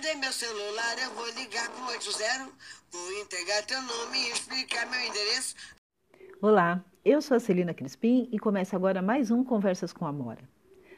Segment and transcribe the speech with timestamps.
[0.00, 0.96] Cadê meu celular?
[1.04, 2.48] Eu vou ligar pro 80.
[2.90, 5.54] Vou entregar teu nome e explicar meu endereço.
[6.40, 10.48] Olá, eu sou a Celina Crispim e começa agora mais um Conversas com a Mora.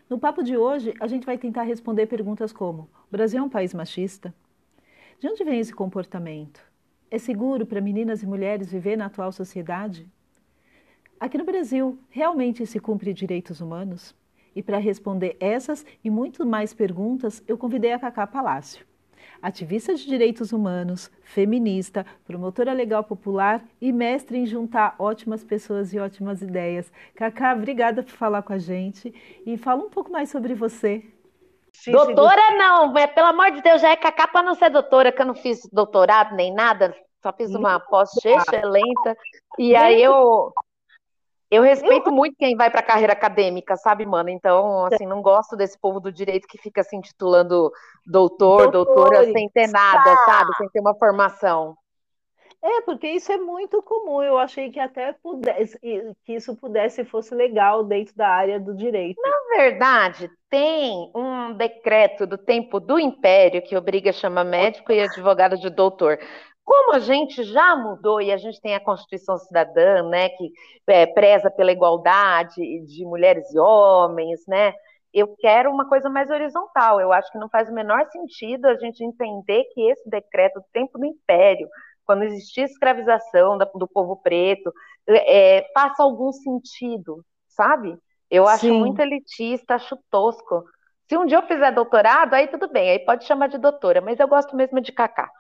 [0.09, 3.49] No papo de hoje, a gente vai tentar responder perguntas como: o Brasil é um
[3.49, 4.33] país machista?
[5.19, 6.61] De onde vem esse comportamento?
[7.11, 10.09] É seguro para meninas e mulheres viver na atual sociedade?
[11.19, 14.15] Aqui no Brasil, realmente se cumpre direitos humanos?
[14.55, 18.92] E para responder essas e muito mais perguntas, eu convidei a Cacá Palácio.
[19.43, 25.99] Ativista de direitos humanos, feminista, promotora legal popular e mestre em juntar ótimas pessoas e
[25.99, 26.93] ótimas ideias.
[27.17, 29.13] Cacá, obrigada por falar com a gente
[29.45, 31.05] e fala um pouco mais sobre você.
[31.73, 32.57] Sim, doutora sim.
[32.59, 35.27] não, é, pelo amor de Deus, já é Cacá para não ser doutora, que eu
[35.27, 39.19] não fiz doutorado nem nada, só fiz uma pós excelente.
[39.59, 40.53] E aí eu
[41.53, 42.13] eu respeito eu...
[42.15, 44.31] muito quem vai para a carreira acadêmica, sabe, mano?
[44.31, 47.71] Então, assim, não gosto desse povo do direito que fica se intitulando
[48.07, 50.25] doutor, Doutores, doutora, sem ter nada, tá.
[50.25, 50.57] sabe?
[50.57, 51.77] Sem ter uma formação.
[52.65, 54.23] É, porque isso é muito comum.
[54.23, 55.77] Eu achei que até pudesse,
[56.25, 59.21] que isso pudesse fosse legal dentro da área do direito.
[59.21, 65.01] Na verdade, tem um decreto do tempo do Império que obriga a chamar médico e
[65.01, 66.21] advogado de doutor.
[66.65, 70.53] Como a gente já mudou e a gente tem a Constituição Cidadã, né, que
[70.87, 74.73] é, preza pela igualdade de mulheres e homens, né,
[75.13, 77.01] eu quero uma coisa mais horizontal.
[77.01, 80.67] Eu acho que não faz o menor sentido a gente entender que esse decreto do
[80.73, 81.69] tempo do Império,
[82.07, 84.73] quando existia escravização do povo preto,
[85.07, 87.97] é, é, faça algum sentido, sabe?
[88.31, 88.79] Eu acho Sim.
[88.79, 90.65] muito elitista, acho tosco.
[91.13, 94.19] Se um dia eu fizer doutorado, aí tudo bem, aí pode chamar de doutora, mas
[94.19, 95.31] eu gosto mesmo de Cacá.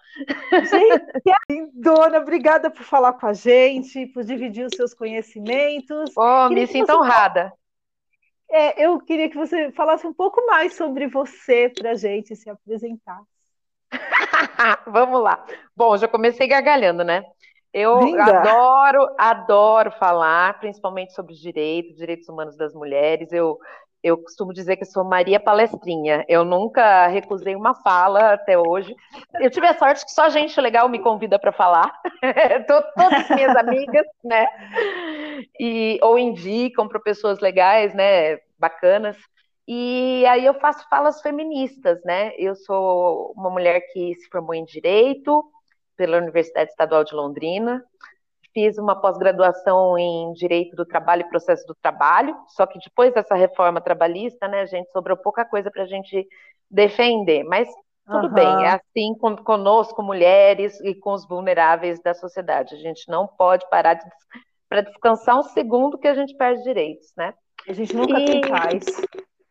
[1.51, 6.12] Gente, dona, obrigada por falar com a gente, por dividir os seus conhecimentos.
[6.14, 7.51] Oh, me sinto honrada.
[8.51, 12.51] É, eu queria que você falasse um pouco mais sobre você para a gente se
[12.51, 13.23] apresentar.
[14.86, 15.42] Vamos lá.
[15.74, 17.24] Bom, já comecei gargalhando, né?
[17.73, 18.41] Eu Linda.
[18.41, 23.33] adoro, adoro falar, principalmente sobre direitos, direitos humanos das mulheres.
[23.33, 23.58] Eu
[24.02, 26.24] eu costumo dizer que sou Maria Palestrinha.
[26.29, 28.95] Eu nunca recusei uma fala até hoje.
[29.40, 32.01] Eu tive a sorte que só gente legal me convida para falar.
[32.67, 34.46] Todas minhas amigas, né?
[35.58, 38.39] E, ou indicam para pessoas legais, né?
[38.58, 39.17] Bacanas.
[39.68, 42.33] E aí eu faço falas feministas, né?
[42.36, 45.45] Eu sou uma mulher que se formou em Direito
[45.96, 47.85] pela Universidade Estadual de Londrina
[48.52, 53.35] fiz uma pós-graduação em Direito do Trabalho e Processo do Trabalho, só que depois dessa
[53.35, 56.27] reforma trabalhista, né, gente, sobrou pouca coisa para a gente
[56.70, 57.68] defender, mas
[58.07, 58.35] tudo uhum.
[58.35, 62.74] bem, é assim com, conosco, mulheres e com os vulneráveis da sociedade.
[62.74, 64.05] A gente não pode parar de,
[64.68, 67.33] para descansar um segundo que a gente perde direitos, né?
[67.68, 68.24] A gente nunca e...
[68.24, 68.85] tem paz.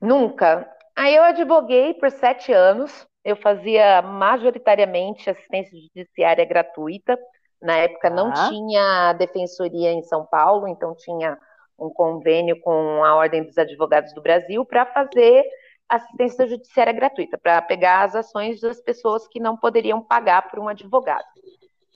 [0.01, 0.69] Nunca.
[0.95, 7.17] Aí eu advoguei por sete anos, eu fazia majoritariamente assistência judiciária gratuita,
[7.61, 8.49] na época não ah.
[8.49, 11.38] tinha defensoria em São Paulo, então tinha
[11.77, 15.44] um convênio com a Ordem dos Advogados do Brasil para fazer
[15.89, 20.69] assistência judiciária gratuita, para pegar as ações das pessoas que não poderiam pagar por um
[20.69, 21.25] advogado.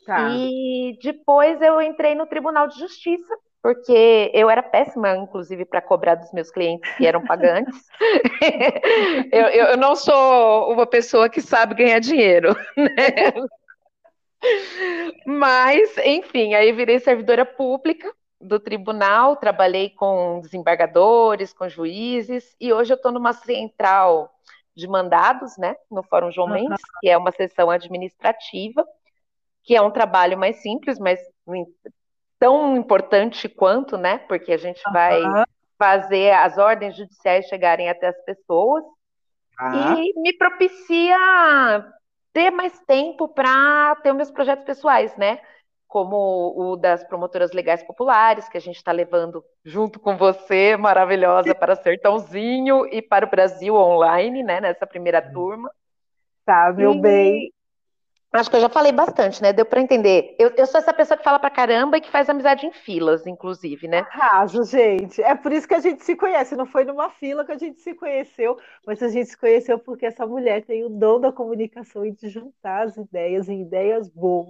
[0.06, 0.30] Tá.
[0.30, 3.34] E depois eu entrei no Tribunal de Justiça,
[3.64, 7.76] porque eu era péssima, inclusive, para cobrar dos meus clientes que eram pagantes.
[9.32, 13.34] eu, eu, não sou uma pessoa que sabe ganhar dinheiro, né?
[15.26, 22.94] Mas, enfim, aí virei servidora pública do tribunal, trabalhei com desembargadores, com juízes, e hoje
[22.94, 24.32] eu estou numa central
[24.76, 28.86] de mandados, né, no Fórum João Mendes, que é uma sessão administrativa,
[29.64, 31.20] que é um trabalho mais simples, mas
[32.38, 35.22] tão importante quanto, né, porque a gente vai
[35.80, 38.84] fazer as ordens judiciais chegarem até as pessoas,
[39.74, 41.86] e me propicia
[42.36, 45.40] ter mais tempo para ter os meus projetos pessoais, né?
[45.88, 51.56] Como o das promotoras legais populares, que a gente está levando junto com você, maravilhosa,
[51.56, 54.60] para Sertãozinho e para o Brasil online, né?
[54.60, 55.72] Nessa primeira turma.
[56.46, 57.00] Tá, meu e...
[57.00, 57.55] bem.
[58.40, 59.54] Acho que eu já falei bastante, né?
[59.54, 60.36] Deu para entender.
[60.38, 63.26] Eu, eu, sou essa pessoa que fala pra caramba e que faz amizade em filas,
[63.26, 64.00] inclusive, né?
[64.00, 65.22] Arraso, gente.
[65.22, 66.56] É por isso que a gente se conhece.
[66.56, 70.06] Não foi numa fila que a gente se conheceu, mas a gente se conheceu porque
[70.06, 74.50] essa mulher tem o dom da comunicação e de juntar as ideias em ideias boas.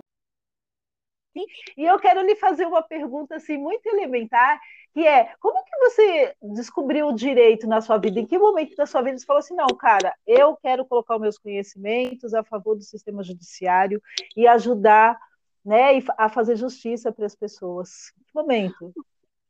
[1.78, 4.60] E eu quero lhe fazer uma pergunta assim muito elementar,
[4.96, 8.18] que é como que você descobriu o direito na sua vida?
[8.18, 11.22] Em que momento da sua vida você falou assim, não, cara, eu quero colocar os
[11.22, 14.02] meus conhecimentos a favor do sistema judiciário
[14.38, 15.20] e ajudar,
[15.66, 18.14] né, a fazer justiça para as pessoas?
[18.18, 18.94] Em que momento?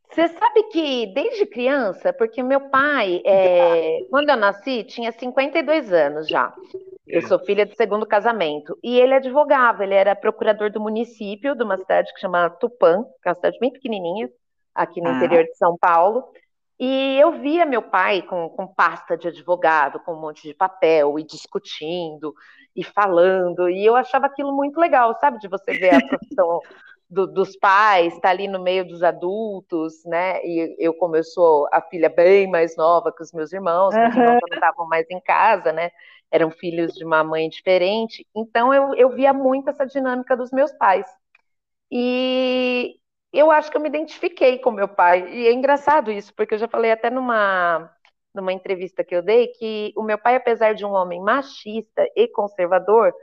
[0.09, 6.27] Você sabe que desde criança, porque meu pai, é, quando eu nasci, tinha 52 anos
[6.27, 6.55] já.
[7.05, 8.75] Eu sou filha de segundo casamento.
[8.83, 13.27] E ele advogava, ele era procurador do município de uma cidade que chama Tupã, que
[13.27, 14.27] é uma cidade bem pequenininha,
[14.75, 15.13] aqui no ah.
[15.13, 16.25] interior de São Paulo.
[16.77, 21.17] E eu via meu pai com, com pasta de advogado, com um monte de papel,
[21.17, 22.33] e discutindo,
[22.75, 25.39] e falando, e eu achava aquilo muito legal, sabe?
[25.39, 26.59] De você ver a profissão
[27.09, 30.43] do, dos pais, estar tá ali no meio dos adultos, né?
[30.43, 34.01] E eu, como eu sou a filha bem mais nova que os meus irmãos, uhum.
[34.01, 35.91] meus irmãos não estavam mais em casa, né?
[36.29, 40.73] Eram filhos de uma mãe diferente, então eu, eu via muito essa dinâmica dos meus
[40.73, 41.05] pais.
[41.89, 42.97] E
[43.39, 45.27] eu acho que eu me identifiquei com meu pai.
[45.29, 47.89] E é engraçado isso, porque eu já falei até numa,
[48.33, 52.27] numa entrevista que eu dei que o meu pai, apesar de um homem machista e
[52.27, 53.13] conservador,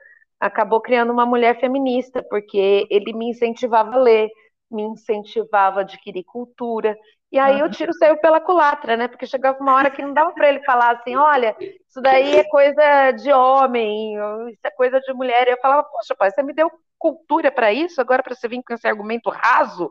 [0.41, 4.29] acabou criando uma mulher feminista, porque ele me incentivava a ler,
[4.71, 6.97] me incentivava a adquirir cultura.
[7.31, 9.09] E aí o tiro saiu pela culatra, né?
[9.09, 12.45] Porque chegava uma hora que não dava para ele falar assim: olha, isso daí é
[12.45, 14.15] coisa de homem,
[14.51, 15.49] isso é coisa de mulher.
[15.49, 16.71] E eu falava: poxa, pai, você me deu
[17.03, 19.91] cultura para isso, agora para você vir com esse argumento raso.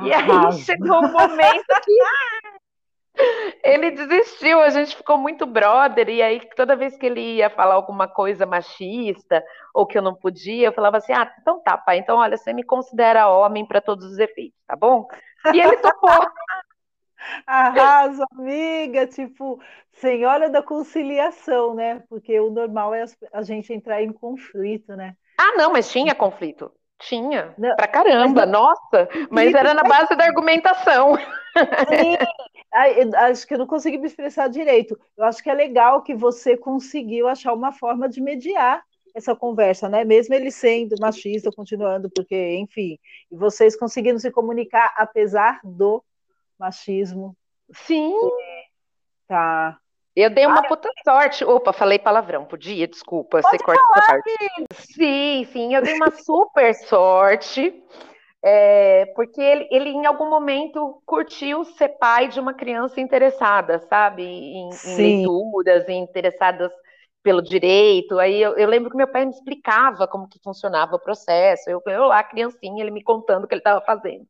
[0.00, 1.98] E aí chegou um momento que
[3.64, 7.74] ele desistiu, a gente ficou muito brother, e aí toda vez que ele ia falar
[7.74, 9.42] alguma coisa machista
[9.74, 12.52] ou que eu não podia, eu falava assim: ah, então tá, pai, então olha, você
[12.52, 15.08] me considera homem para todos os efeitos, tá bom?
[15.52, 16.10] E ele topou.
[17.44, 19.60] Arrasa, amiga, tipo,
[19.94, 22.04] senhora da conciliação, né?
[22.08, 25.16] Porque o normal é a gente entrar em conflito, né?
[25.38, 26.72] Ah, não, mas tinha conflito.
[26.98, 28.62] Tinha, não, pra caramba, não...
[28.62, 31.14] nossa, mas era na base da argumentação.
[31.16, 32.16] Sim,
[33.14, 34.98] acho que eu não consegui me expressar direito.
[35.16, 38.82] Eu acho que é legal que você conseguiu achar uma forma de mediar
[39.14, 40.04] essa conversa, né?
[40.04, 42.98] Mesmo ele sendo machista, continuando, porque, enfim,
[43.30, 46.02] e vocês conseguindo se comunicar apesar do
[46.58, 47.36] machismo.
[47.72, 48.14] Sim.
[49.28, 49.78] Tá.
[50.16, 51.44] Eu dei uma puta sorte.
[51.44, 52.88] Opa, falei palavrão, podia?
[52.88, 54.30] Desculpa, Pode você corta essa parte.
[54.72, 57.84] Sim, sim, eu dei uma super sorte.
[58.42, 64.22] É, porque ele, ele, em algum momento, curtiu ser pai de uma criança interessada, sabe?
[64.22, 66.72] Em, em leituras, em interessadas
[67.22, 68.18] pelo direito.
[68.18, 71.68] Aí eu, eu, lembro que meu pai me explicava como que funcionava o processo.
[71.68, 74.26] Eu, eu lá, criancinha, ele me contando o que ele estava fazendo.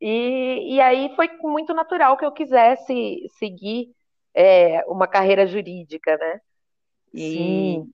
[0.00, 3.95] E, e aí foi muito natural que eu quisesse seguir
[4.36, 6.40] é, uma carreira jurídica, né?
[7.14, 7.92] E, Sim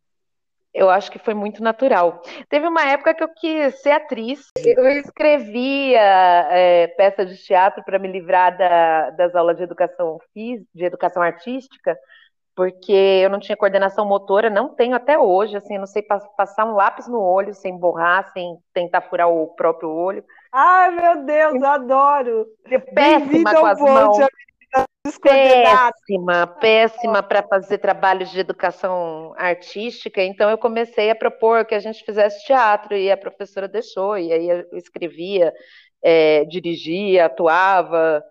[0.75, 2.23] eu acho que foi muito natural.
[2.49, 4.51] Teve uma época que eu quis ser atriz.
[4.57, 6.01] Eu escrevia
[6.51, 11.23] é, peça de teatro para me livrar da, das aulas de educação física, de educação
[11.23, 11.99] artística,
[12.57, 16.03] porque eu não tinha coordenação motora, não tenho até hoje, assim, eu não sei
[16.37, 20.25] passar um lápis no olho sem borrar, sem tentar furar o próprio olho.
[20.51, 22.47] Ai, meu Deus, adoro!
[22.95, 24.19] Péssima com as mãos.
[25.21, 30.23] Péssima, péssima para fazer trabalhos de educação artística.
[30.23, 34.17] Então eu comecei a propor que a gente fizesse teatro e a professora deixou.
[34.17, 35.53] E aí eu escrevia,
[36.03, 38.23] é, dirigia, atuava.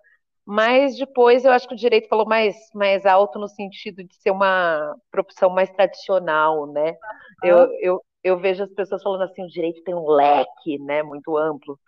[0.45, 4.31] Mas depois eu acho que o direito falou mais, mais alto no sentido de ser
[4.31, 6.95] uma profissão mais tradicional, né?
[7.43, 11.37] Eu, eu, eu vejo as pessoas falando assim, o direito tem um leque, né, muito
[11.37, 11.79] amplo.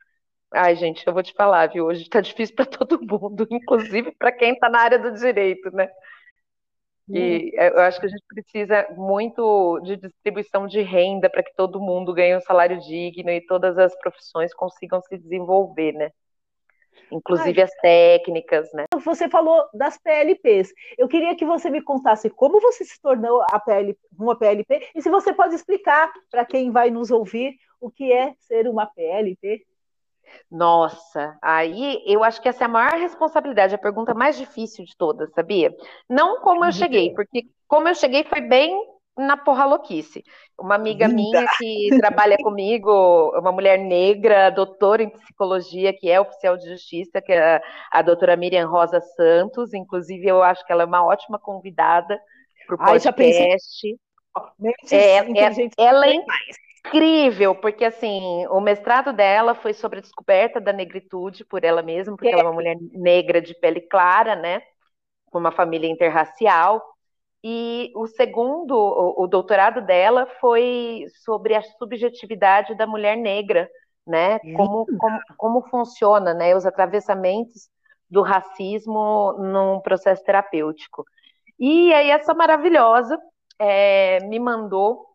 [0.53, 1.85] Ai, gente, eu vou te falar, viu?
[1.85, 5.89] Hoje tá difícil para todo mundo, inclusive para quem está na área do direito, né?
[7.10, 7.62] E hum.
[7.62, 12.13] eu acho que a gente precisa muito de distribuição de renda para que todo mundo
[12.13, 16.12] ganhe um salário digno e todas as profissões consigam se desenvolver, né?
[17.12, 18.86] Inclusive Ai, as técnicas, né?
[19.03, 20.74] Você falou das PLPs.
[20.98, 25.10] Eu queria que você me contasse como você se tornou PL, uma PLP e se
[25.10, 29.65] você pode explicar para quem vai nos ouvir o que é ser uma PLP.
[30.50, 34.96] Nossa, aí eu acho que essa é a maior responsabilidade, a pergunta mais difícil de
[34.96, 35.75] todas, sabia?
[36.10, 38.75] Não como eu cheguei, porque como eu cheguei foi bem
[39.18, 40.24] na porra louquice.
[40.60, 41.15] Uma amiga Linda.
[41.15, 42.92] minha que trabalha comigo,
[43.38, 47.62] uma mulher negra, doutora em psicologia, que é oficial de justiça, que é
[47.92, 52.20] a, doutora Miriam Rosa Santos, inclusive eu acho que ela é uma ótima convidada
[52.65, 53.98] para o podcast.
[54.36, 56.15] Ai, é, é, ela é
[56.86, 62.16] incrível, porque assim, o mestrado dela foi sobre a descoberta da negritude por ela mesma,
[62.16, 62.32] porque é.
[62.32, 64.62] ela é uma mulher negra de pele clara, né?
[65.32, 66.84] Com uma família interracial.
[67.44, 73.70] E o segundo, o, o doutorado dela foi sobre a subjetividade da mulher negra,
[74.06, 74.40] né?
[74.56, 76.56] Como, como, como funciona, né?
[76.56, 77.70] Os atravessamentos
[78.10, 81.04] do racismo num processo terapêutico.
[81.60, 83.18] E aí essa maravilhosa
[83.58, 85.12] é, me mandou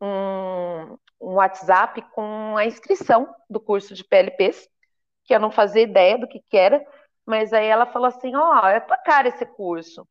[0.00, 4.68] um, um WhatsApp com a inscrição do curso de PLPs,
[5.24, 6.84] que eu não fazia ideia do que, que era.
[7.24, 10.06] mas aí ela falou assim: Ó, oh, é tua cara esse curso.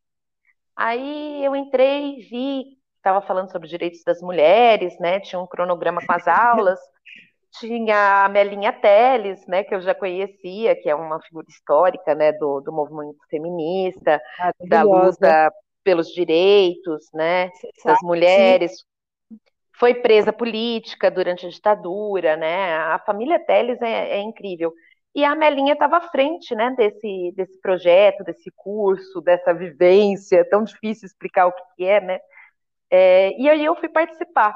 [0.76, 5.20] Aí eu entrei, vi, estava falando sobre direitos das mulheres, né?
[5.20, 6.80] Tinha um cronograma com as aulas.
[7.60, 12.34] Tinha a Melinha Teles, né, que eu já conhecia, que é uma figura histórica, né,
[12.34, 14.22] do, do movimento feminista,
[14.68, 15.50] da luta
[15.82, 17.50] pelos direitos, né,
[17.86, 18.84] das mulheres.
[19.80, 22.76] Foi presa política durante a ditadura, né?
[22.76, 24.74] A família Teles é, é incrível.
[25.16, 30.62] E a Melinha estava à frente, né, desse, desse projeto, desse curso, dessa vivência, tão
[30.62, 32.20] difícil explicar o que, que é, né?
[32.92, 34.54] É, e aí eu fui participar.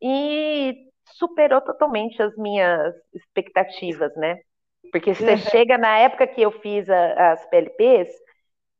[0.00, 0.74] E
[1.04, 4.40] superou totalmente as minhas expectativas, né?
[4.90, 5.36] Porque você uhum.
[5.50, 8.08] chega na época que eu fiz a, as PLPs,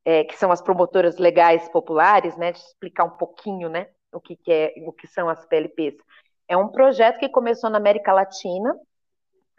[0.03, 2.51] é, que são as promotoras legais populares, né?
[2.51, 3.87] De explicar um pouquinho, né?
[4.15, 5.97] O que, que é, o que são as PLPs.
[6.47, 8.75] É um projeto que começou na América Latina,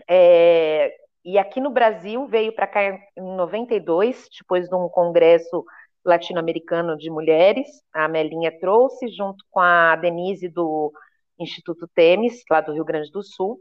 [0.08, 0.94] é,
[1.24, 5.64] e aqui no Brasil veio para cá em 92, depois de um congresso
[6.04, 7.66] latino-americano de mulheres.
[7.92, 10.92] A Melinha trouxe, junto com a Denise do
[11.38, 13.60] Instituto Temes, lá do Rio Grande do Sul.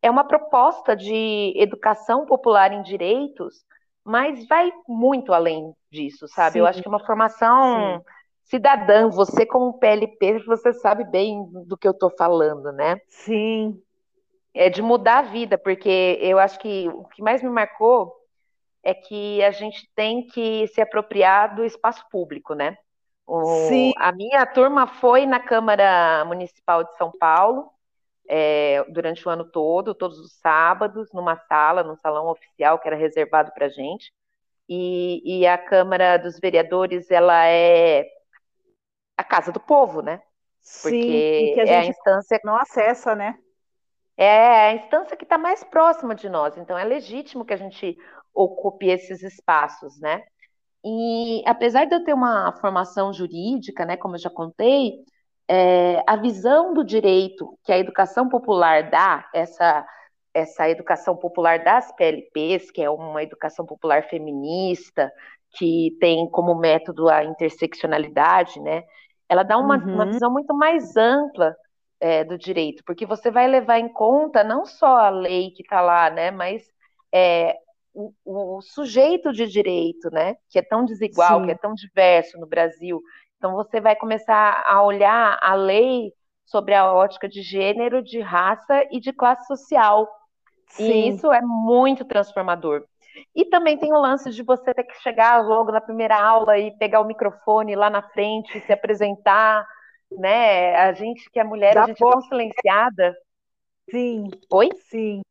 [0.00, 3.64] É uma proposta de educação popular em direitos,
[4.04, 6.52] mas vai muito além disso, sabe?
[6.52, 6.58] Sim.
[6.60, 8.04] Eu acho que é uma formação Sim.
[8.50, 9.08] Cidadã.
[9.08, 13.00] Você, como PLP, você sabe bem do que eu estou falando, né?
[13.08, 13.80] Sim.
[14.52, 18.12] É de mudar a vida, porque eu acho que o que mais me marcou
[18.82, 22.76] é que a gente tem que se apropriar do espaço público, né?
[23.26, 23.92] O, Sim.
[23.96, 27.70] A minha turma foi na Câmara Municipal de São Paulo
[28.28, 32.96] é, durante o ano todo, todos os sábados, numa sala, num salão oficial que era
[32.96, 34.12] reservado para gente.
[34.68, 38.08] E, e, a Câmara dos Vereadores, ela é
[39.20, 40.20] a casa do povo, né?
[40.82, 43.36] Porque Sim, a é a instância não acessa, né?
[44.16, 46.56] É a instância que está mais próxima de nós.
[46.58, 47.96] Então é legítimo que a gente
[48.34, 50.22] ocupe esses espaços, né?
[50.84, 54.92] E apesar de eu ter uma formação jurídica, né, como eu já contei,
[55.48, 59.86] é, a visão do direito que a educação popular dá, essa,
[60.32, 65.12] essa educação popular das PLPs, que é uma educação popular feminista,
[65.56, 68.84] que tem como método a interseccionalidade, né,
[69.30, 69.94] ela dá uma, uhum.
[69.94, 71.54] uma visão muito mais ampla
[72.00, 75.80] é, do direito, porque você vai levar em conta não só a lei que está
[75.80, 76.64] lá, né, mas
[77.12, 77.56] é,
[77.94, 81.46] o, o, sujeito de direito, né, que é tão desigual, Sim.
[81.46, 83.00] que é tão diverso no Brasil.
[83.36, 86.12] Então você vai começar a olhar a lei
[86.44, 90.08] sobre a ótica de gênero, de raça e de classe social.
[90.70, 90.90] Sim.
[90.90, 92.84] E isso é muito transformador.
[93.34, 96.76] E também tem o lance de você ter que chegar logo na primeira aula e
[96.78, 99.66] pegar o microfone lá na frente e se apresentar,
[100.10, 100.76] né?
[100.76, 103.16] A gente que é mulher, a gente é tão silenciada.
[103.90, 104.28] Sim.
[104.52, 104.68] Oi?
[104.88, 105.22] Sim.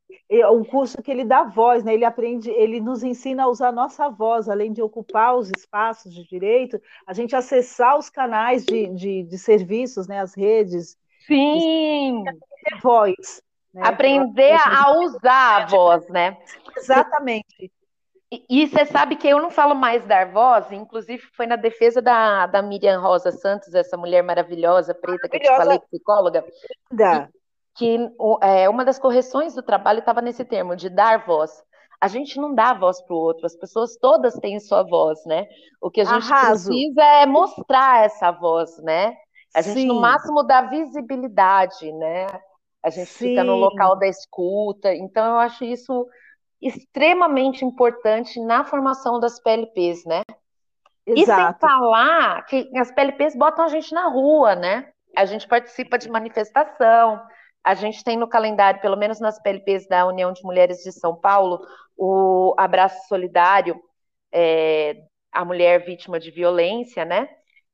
[0.52, 1.94] O curso que ele dá voz, né?
[1.94, 6.14] Ele aprende, ele nos ensina a usar a nossa voz, além de ocupar os espaços
[6.14, 10.20] de direito, a gente acessar os canais de, de, de serviços, né?
[10.20, 10.98] As redes.
[11.26, 12.24] Sim.
[12.64, 13.42] Ter voz.
[13.74, 13.82] Né?
[13.84, 16.38] Aprender a usar a voz, né?
[16.76, 17.72] Exatamente.
[18.32, 22.46] E, você sabe que eu não falo mais dar voz, inclusive foi na defesa da,
[22.46, 26.46] da Miriam Rosa Santos, essa mulher maravilhosa, preta, que eu te falei, psicóloga.
[26.92, 27.30] Linda
[27.80, 27.98] que
[28.42, 31.64] é, uma das correções do trabalho estava nesse termo, de dar voz.
[32.02, 35.48] A gente não dá voz para o outro, as pessoas todas têm sua voz, né?
[35.82, 36.70] O que a gente Arraso.
[36.70, 39.16] precisa é mostrar essa voz, né?
[39.56, 39.88] A gente, Sim.
[39.88, 42.28] no máximo, dá visibilidade, né?
[42.84, 43.30] A gente Sim.
[43.30, 44.94] fica no local da escuta.
[44.94, 46.06] Então, eu acho isso
[46.62, 50.24] extremamente importante na formação das PLPs, né?
[51.06, 51.20] Exato.
[51.20, 54.90] E sem falar que as PLPs botam a gente na rua, né?
[55.16, 57.22] A gente participa de manifestação,
[57.64, 61.16] a gente tem no calendário, pelo menos nas PLPs da União de Mulheres de São
[61.16, 61.60] Paulo,
[61.98, 63.80] o abraço solidário
[64.32, 64.96] é,
[65.32, 67.28] à mulher vítima de violência, né?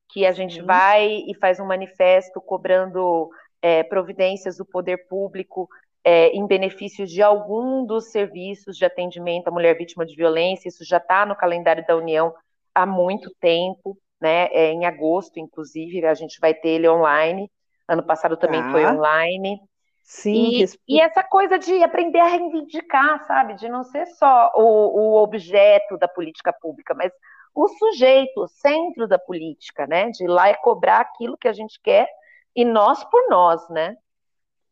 [0.10, 3.30] Que a gente vai e faz um manifesto cobrando
[3.62, 5.68] é, providências do poder público
[6.05, 10.69] é, em benefício de algum dos serviços de atendimento à mulher vítima de violência.
[10.69, 12.31] Isso já está no calendário da União
[12.75, 14.45] há muito tempo, né?
[14.51, 17.51] É, em agosto, inclusive, a gente vai ter ele online.
[17.88, 18.93] Ano passado também foi tá.
[18.93, 19.59] online.
[20.03, 20.63] Sim.
[20.63, 23.55] E, e, essa coisa de aprender a reivindicar, sabe?
[23.55, 27.12] De não ser só o, o objeto da política pública, mas
[27.55, 30.12] o sujeito, o centro da política, né?
[30.12, 32.07] De ir lá e cobrar aquilo que a gente quer
[32.55, 33.95] e nós por nós, né?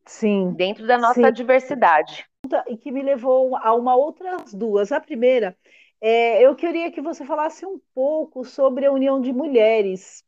[0.06, 0.54] Sim.
[0.54, 1.34] Dentro da nossa sim.
[1.34, 2.26] diversidade.
[2.68, 4.92] E que me levou a uma outras duas.
[4.92, 5.58] A primeira,
[6.02, 10.24] é, eu queria que você falasse um pouco sobre a união de mulheres,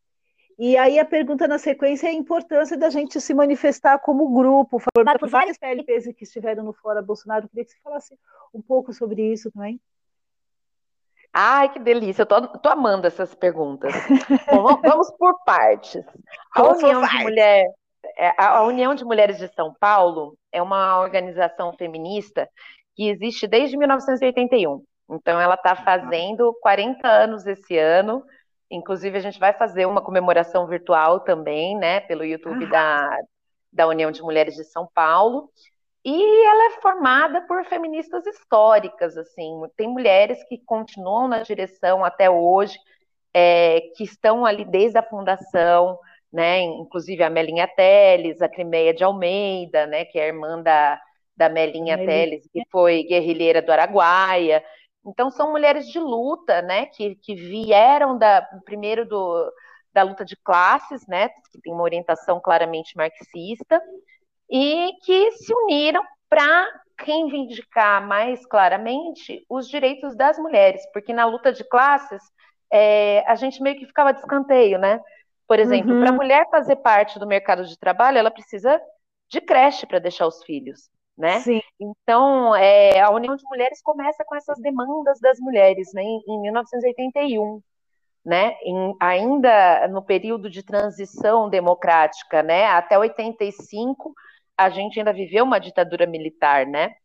[0.57, 4.79] e aí a pergunta na sequência é a importância da gente se manifestar como grupo.
[4.79, 8.17] Por várias PLPs que estiveram no Fora Bolsonaro, eu queria que você falasse
[8.53, 9.81] um pouco sobre isso também.
[11.33, 13.93] Ai, que delícia, eu tô, tô amando essas perguntas.
[14.47, 16.05] Bom, vamos por partes.
[16.55, 17.65] A União, de Mulher,
[18.37, 22.49] a União de Mulheres de São Paulo é uma organização feminista
[22.95, 24.83] que existe desde 1981.
[25.09, 28.23] Então, ela está fazendo 40 anos esse ano.
[28.71, 33.19] Inclusive, a gente vai fazer uma comemoração virtual também, né, pelo YouTube da,
[33.71, 35.51] da União de Mulheres de São Paulo.
[36.03, 42.29] E ela é formada por feministas históricas, assim, tem mulheres que continuam na direção até
[42.29, 42.77] hoje,
[43.33, 45.97] é, que estão ali desde a fundação,
[46.31, 50.99] né, inclusive a Melinha Teles, a Crimeia de Almeida, né, que é a irmã da,
[51.35, 54.63] da Melinha Teles, que foi guerrilheira do Araguaia.
[55.05, 59.51] Então são mulheres de luta, né, que, que vieram da primeiro do,
[59.93, 63.81] da luta de classes, né, que tem uma orientação claramente marxista,
[64.49, 66.67] e que se uniram para
[66.99, 72.21] reivindicar mais claramente os direitos das mulheres, porque na luta de classes
[72.71, 74.99] é, a gente meio que ficava de escanteio, né?
[75.47, 76.01] Por exemplo, uhum.
[76.01, 78.81] para a mulher fazer parte do mercado de trabalho, ela precisa
[79.29, 81.39] de creche para deixar os filhos, né?
[81.39, 81.61] Sim.
[81.79, 86.01] Então, é, a União de Mulheres começa com essas demandas das mulheres, né?
[86.01, 87.61] Em, em 1981
[88.25, 94.15] né, em, ainda no período de transição democrática, né, até 85,
[94.57, 96.95] a gente ainda viveu uma ditadura militar, né?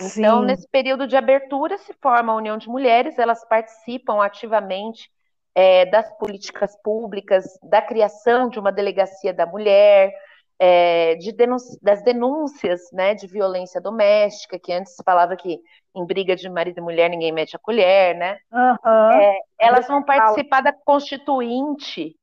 [0.00, 0.46] Então, Sim.
[0.46, 5.10] nesse período de abertura, se forma a União de Mulheres, elas participam ativamente
[5.54, 10.12] é, das políticas públicas, da criação de uma delegacia da mulher,
[10.58, 11.32] é, de
[11.80, 15.60] das denúncias né, de violência doméstica, que antes se falava que
[15.94, 18.38] em briga de marido e mulher ninguém mete a colher, né?
[18.52, 19.20] Uhum.
[19.20, 22.16] É, elas vão participar da constituinte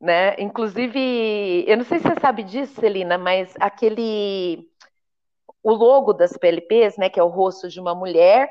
[0.00, 0.34] né?
[0.38, 4.66] Inclusive, eu não sei se você sabe disso, Celina, mas aquele
[5.62, 8.50] o logo das PLPs, né, que é o rosto de uma mulher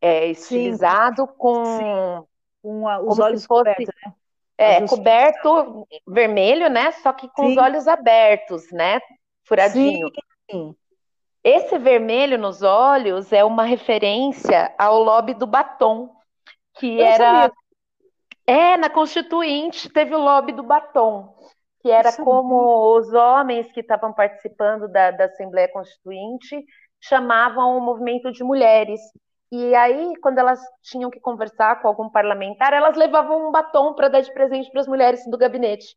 [0.00, 1.34] é, estilizado Sim.
[1.38, 2.26] com Sim.
[2.62, 4.14] Com a, os olhos fosse, cobertos, né?
[4.58, 6.92] É, coberto vermelho, né?
[6.92, 7.52] Só que com Sim.
[7.52, 9.00] os olhos abertos, né?
[9.44, 10.10] Furadinho.
[10.50, 10.74] Sim.
[11.42, 16.14] Esse vermelho nos olhos é uma referência ao lobby do batom,
[16.74, 17.52] que Eu era sabia.
[18.46, 21.34] É, na Constituinte teve o lobby do batom,
[21.80, 26.62] que era como os homens que estavam participando da, da Assembleia Constituinte
[27.00, 29.00] chamavam o movimento de mulheres.
[29.52, 34.08] E aí, quando elas tinham que conversar com algum parlamentar, elas levavam um batom para
[34.08, 35.96] dar de presente para as mulheres do gabinete.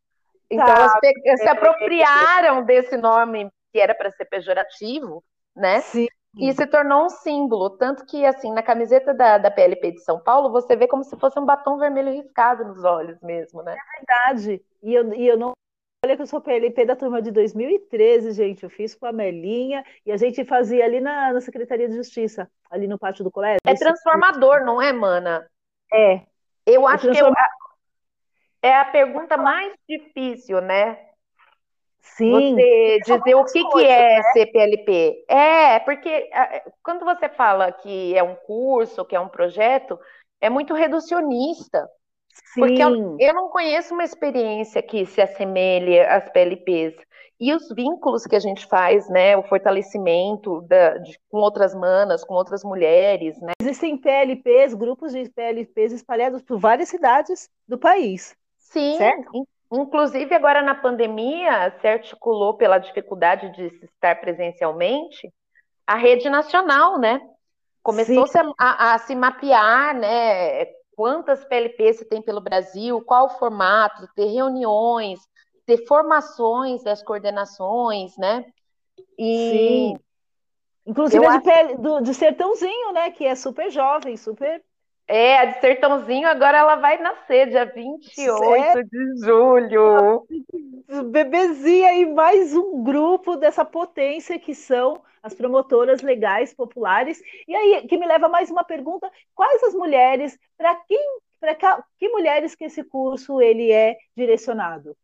[0.49, 0.99] Então, tá.
[1.25, 5.23] elas se apropriaram desse nome que era para ser pejorativo,
[5.55, 5.81] né?
[5.81, 6.07] Sim.
[6.37, 10.19] E se tornou um símbolo, tanto que, assim, na camiseta da, da PLP de São
[10.19, 13.75] Paulo, você vê como se fosse um batom vermelho riscado nos olhos mesmo, né?
[13.75, 14.61] É verdade.
[14.81, 15.53] E eu, e eu não.
[16.03, 18.63] Olha que eu sou PLP da turma de 2013, gente.
[18.63, 22.51] Eu fiz com a Melinha e a gente fazia ali na, na Secretaria de Justiça,
[22.69, 23.59] ali no pátio do colégio.
[23.65, 25.49] É transformador, não é, mana?
[25.93, 26.21] É.
[26.65, 27.31] Eu é acho que eu,
[28.61, 30.99] é a pergunta mais difícil, né?
[32.01, 32.53] Sim.
[32.53, 34.23] Você dizer o que, que é né?
[34.33, 35.25] CPLP.
[35.29, 36.29] É, porque
[36.83, 39.97] quando você fala que é um curso, que é um projeto,
[40.41, 41.89] é muito reducionista.
[42.53, 42.61] Sim.
[42.61, 46.95] Porque eu, eu não conheço uma experiência que se assemelhe às PLPs.
[47.39, 49.35] E os vínculos que a gente faz, né?
[49.35, 53.53] O fortalecimento da, de, com outras manas, com outras mulheres, né?
[53.61, 58.35] Existem PLPs, grupos de PLPs espalhados por várias cidades do país.
[58.57, 59.47] Sim, certo?
[59.71, 65.33] Inclusive, agora na pandemia, se articulou pela dificuldade de se estar presencialmente
[65.85, 67.19] a rede nacional, né?
[67.81, 70.65] Começou-se a, a, a, se mapear, né?
[70.95, 75.19] Quantas PLPs se tem pelo Brasil, qual o formato, ter reuniões,
[75.65, 78.45] ter formações das coordenações, né?
[79.17, 79.99] E Sim.
[80.85, 81.77] Inclusive de, acho...
[81.77, 83.11] do, de Sertãozinho, né?
[83.11, 84.61] Que é super jovem, super
[85.07, 88.89] é, a de Sertãozinho agora ela vai nascer, dia 28 Sério?
[88.89, 90.25] de julho.
[91.11, 97.21] Bebezinha e mais um grupo dessa potência que são as promotoras legais populares.
[97.47, 101.55] E aí, que me leva a mais uma pergunta: quais as mulheres, para quem, para
[101.97, 104.95] que mulheres que esse curso ele é direcionado?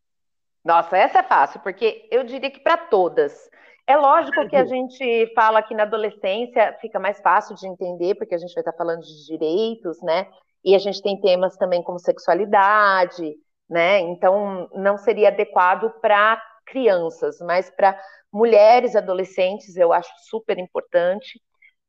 [0.62, 3.48] Nossa, essa é fácil, porque eu diria que para todas.
[3.86, 8.34] É lógico que a gente fala que na adolescência fica mais fácil de entender, porque
[8.34, 10.28] a gente vai estar falando de direitos, né?
[10.62, 13.34] E a gente tem temas também como sexualidade,
[13.68, 13.98] né?
[14.00, 18.00] Então não seria adequado para crianças, mas para
[18.32, 21.40] mulheres adolescentes eu acho super importante.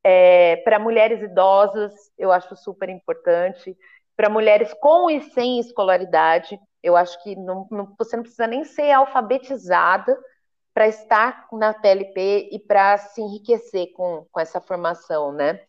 [0.03, 3.77] É, para mulheres idosas eu acho super importante.
[4.15, 8.63] Para mulheres com e sem escolaridade, eu acho que não, não, você não precisa nem
[8.63, 10.17] ser alfabetizada
[10.73, 15.59] para estar na PLP e para se enriquecer com, com essa formação, né?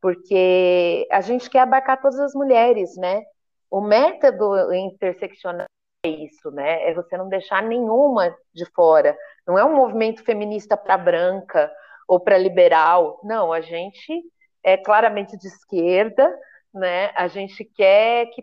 [0.00, 3.22] porque a gente quer abarcar todas as mulheres, né?
[3.70, 5.66] O método interseccional
[6.08, 6.88] isso, né?
[6.88, 9.16] É você não deixar nenhuma de fora.
[9.46, 11.70] Não é um movimento feminista para branca
[12.06, 13.20] ou para liberal.
[13.22, 14.22] Não, a gente
[14.62, 16.34] é claramente de esquerda,
[16.74, 17.10] né?
[17.14, 18.42] A gente quer que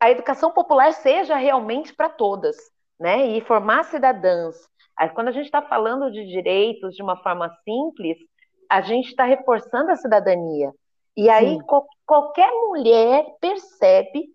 [0.00, 2.56] a educação popular seja realmente para todas,
[2.98, 3.26] né?
[3.26, 4.54] E formar cidadãs.
[4.96, 8.16] Aí, quando a gente está falando de direitos de uma forma simples,
[8.70, 10.72] a gente está reforçando a cidadania.
[11.16, 14.28] E aí co qualquer mulher percebe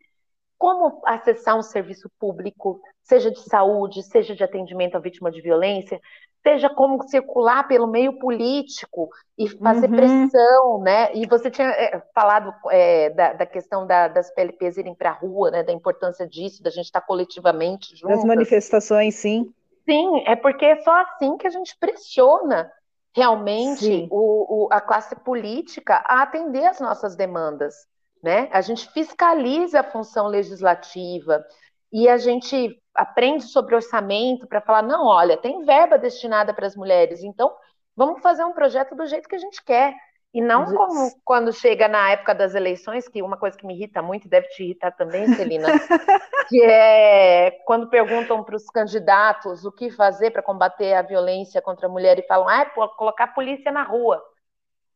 [0.62, 6.00] como acessar um serviço público, seja de saúde, seja de atendimento à vítima de violência,
[6.44, 9.96] seja como circular pelo meio político e fazer uhum.
[9.96, 11.16] pressão, né?
[11.16, 15.14] E você tinha é, falado é, da, da, questão da, das PLPs irem para a
[15.14, 15.64] rua, né?
[15.64, 18.18] Da importância disso, da gente estar tá coletivamente juntos.
[18.18, 19.52] Das manifestações, sim.
[19.84, 22.72] Sim, é porque é só assim que a gente pressiona
[23.16, 27.74] realmente o, o, a classe política a atender as nossas demandas.
[28.22, 28.50] Né?
[28.52, 31.44] A gente fiscaliza a função legislativa
[31.92, 36.76] e a gente aprende sobre orçamento para falar: não, olha, tem verba destinada para as
[36.76, 37.52] mulheres, então
[37.96, 39.96] vamos fazer um projeto do jeito que a gente quer.
[40.34, 44.02] E não como quando chega na época das eleições, que uma coisa que me irrita
[44.02, 45.68] muito, e deve te irritar também, Celina,
[46.48, 51.88] que é quando perguntam para os candidatos o que fazer para combater a violência contra
[51.88, 54.24] a mulher e falam, ah, é colocar a polícia na rua.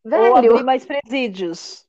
[0.05, 1.84] Velho, Ou abrir mais presídios.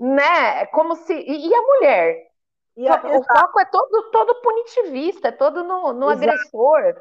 [0.00, 0.62] Né?
[0.62, 1.14] É como se.
[1.14, 2.30] E, e a mulher?
[2.76, 2.96] E a...
[2.96, 6.96] O foco é todo, todo punitivista, é todo no, no agressor.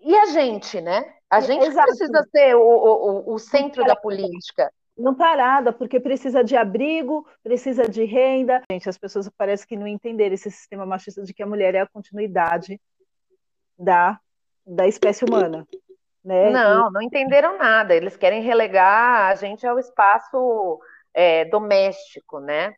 [0.00, 1.14] E a gente, né?
[1.30, 1.86] A gente Exato.
[1.86, 7.88] precisa ser o, o, o centro da política não parada, porque precisa de abrigo, precisa
[7.88, 8.62] de renda.
[8.70, 11.80] Gente, as pessoas parecem que não entenderam esse sistema machista de que a mulher é
[11.80, 12.80] a continuidade
[13.78, 14.18] da,
[14.66, 15.66] da espécie humana.
[16.24, 16.50] Né?
[16.50, 17.94] Não, não entenderam nada.
[17.94, 20.78] Eles querem relegar a gente ao espaço
[21.14, 22.74] é, doméstico, né?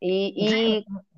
[0.00, 0.84] E, e...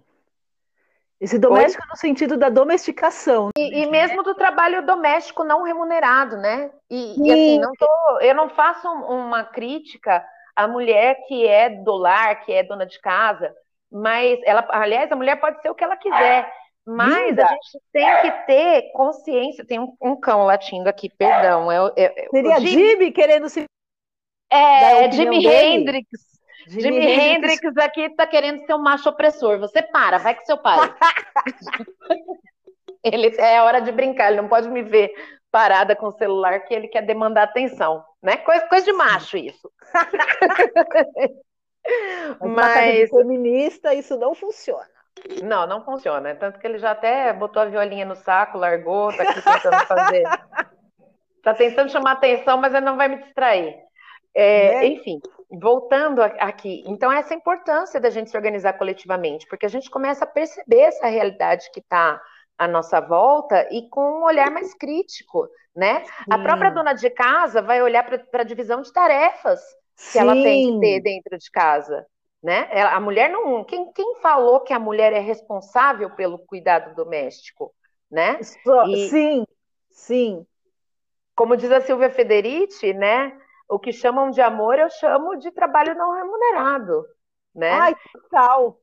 [1.20, 1.88] Esse doméstico Oi?
[1.88, 3.48] no sentido da domesticação.
[3.56, 6.70] E, e, mesmo do trabalho doméstico não remunerado, né?
[6.90, 10.22] E, e assim, não tô, eu não faço uma crítica
[10.54, 13.54] a mulher que é do lar, que é dona de casa,
[13.90, 16.52] mas ela, aliás, a mulher pode ser o que ela quiser,
[16.86, 17.46] mas Linda.
[17.46, 19.64] a gente tem que ter consciência.
[19.64, 21.72] Tem um, um cão latindo aqui, perdão.
[21.72, 23.64] É, é, Seria Jimmy querendo se.
[24.50, 26.33] É, Jimi Hendrix.
[26.66, 27.62] Jimi, Jimi Hendrix.
[27.62, 29.58] Hendrix aqui tá querendo ser um macho opressor.
[29.58, 30.78] Você para, vai com seu pai.
[33.02, 35.12] ele é hora de brincar, ele não pode me ver
[35.50, 38.38] parada com o celular que ele quer demandar atenção, né?
[38.38, 39.70] Coisa, coisa de macho isso.
[42.40, 43.10] Mas, Mas...
[43.10, 44.88] feminista isso não funciona.
[45.42, 46.34] Não, não funciona.
[46.34, 50.24] Tanto que ele já até botou a violinha no saco, largou, tá aqui tentando fazer.
[51.42, 53.76] tá tentando chamar atenção, mas ele não vai me distrair.
[54.34, 54.86] É, né?
[54.86, 55.20] Enfim,
[55.58, 56.82] voltando aqui.
[56.86, 61.06] Então, essa importância da gente se organizar coletivamente, porque a gente começa a perceber essa
[61.06, 62.20] realidade que está
[62.56, 66.04] à nossa volta e com um olhar mais crítico, né?
[66.04, 66.12] Sim.
[66.30, 69.60] A própria dona de casa vai olhar para a divisão de tarefas
[69.96, 70.18] que Sim.
[70.18, 72.06] ela tem que ter dentro de casa,
[72.42, 72.68] né?
[72.92, 77.74] A mulher não, quem, quem falou que a mulher é responsável pelo cuidado doméstico,
[78.10, 78.38] né?
[78.88, 79.46] E, sim,
[79.90, 80.46] sim.
[81.34, 83.36] Como diz a Silvia Federici, né?
[83.68, 87.04] O que chamam de amor eu chamo de trabalho não remunerado,
[87.54, 87.70] né?
[87.70, 88.78] Ai, total.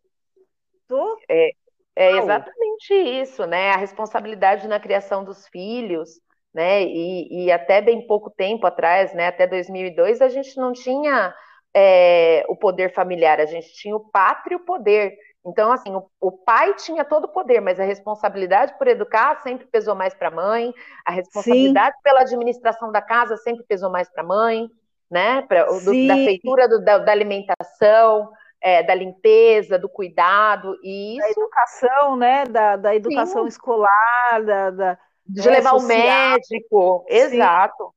[0.87, 1.17] Tu?
[1.29, 1.51] É,
[1.95, 3.71] é exatamente isso, né?
[3.71, 6.19] A responsabilidade na criação dos filhos,
[6.53, 6.83] né?
[6.83, 9.27] E, e até bem pouco tempo atrás, né?
[9.27, 11.33] Até 2002, a gente não tinha
[11.73, 15.15] é, o poder familiar, a gente tinha o pátrio poder.
[15.45, 19.65] Então, assim, o, o, pai tinha todo o poder, mas a responsabilidade por educar sempre
[19.65, 20.71] pesou mais para a mãe,
[21.03, 22.01] a responsabilidade Sim.
[22.03, 24.69] pela administração da casa sempre pesou mais para a mãe,
[25.09, 25.41] né?
[25.43, 31.25] Pra, do, da feitura do, da, da alimentação é, da limpeza, do cuidado, e isso...
[31.25, 32.45] Da educação, né?
[32.45, 33.47] Da, da educação Sim.
[33.47, 37.15] escolar, da, da de é, levar o médico, Sim.
[37.15, 37.93] exato.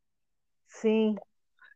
[0.66, 1.14] Sim.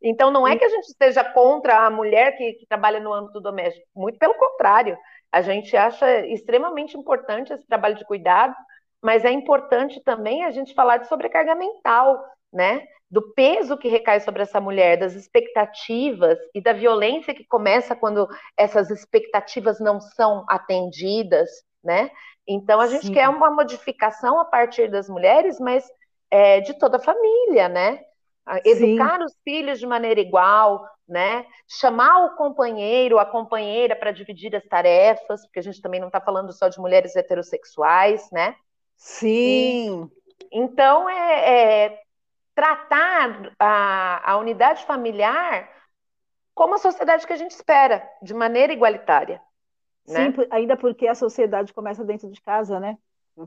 [0.02, 3.40] Então, não é que a gente esteja contra a mulher que, que trabalha no âmbito
[3.40, 4.96] doméstico, muito pelo contrário.
[5.32, 8.54] A gente acha extremamente importante esse trabalho de cuidado,
[9.02, 12.86] mas é importante também a gente falar de sobrecarga mental, né?
[13.10, 18.28] do peso que recai sobre essa mulher, das expectativas e da violência que começa quando
[18.56, 21.48] essas expectativas não são atendidas,
[21.82, 22.10] né?
[22.46, 23.12] Então a gente Sim.
[23.14, 25.86] quer uma modificação a partir das mulheres, mas
[26.30, 28.00] é, de toda a família, né?
[28.64, 29.24] Educar Sim.
[29.24, 31.46] os filhos de maneira igual, né?
[31.66, 36.20] Chamar o companheiro, a companheira para dividir as tarefas, porque a gente também não está
[36.20, 38.54] falando só de mulheres heterossexuais, né?
[38.96, 40.10] Sim.
[40.40, 42.00] E, então é, é
[42.54, 45.68] tratar a, a unidade familiar
[46.54, 49.40] como a sociedade que a gente espera, de maneira igualitária.
[50.04, 50.34] Sim, né?
[50.50, 52.98] ainda porque a sociedade começa dentro de casa, né?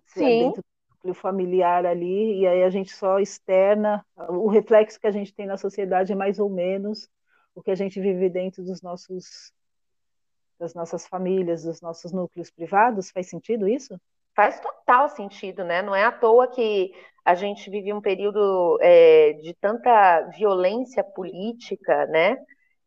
[0.05, 0.45] Sim.
[0.45, 0.63] Dentro
[1.01, 5.47] núcleo familiar ali, e aí a gente só externa, o reflexo que a gente tem
[5.47, 7.09] na sociedade é mais ou menos
[7.55, 9.51] o que a gente vive dentro dos nossos
[10.59, 13.09] das nossas famílias, dos nossos núcleos privados.
[13.09, 13.99] Faz sentido isso?
[14.35, 15.81] Faz total sentido, né?
[15.81, 16.93] Não é à toa que
[17.25, 22.37] a gente vive um período é, de tanta violência política, né?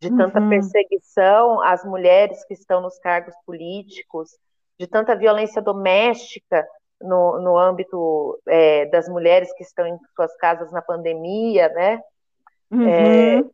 [0.01, 0.51] De tanta uhum.
[0.51, 4.31] perseguição às mulheres que estão nos cargos políticos,
[4.79, 6.65] de tanta violência doméstica
[7.01, 12.01] no, no âmbito é, das mulheres que estão em suas casas na pandemia, né?
[12.71, 12.89] Uhum.
[12.89, 13.45] É,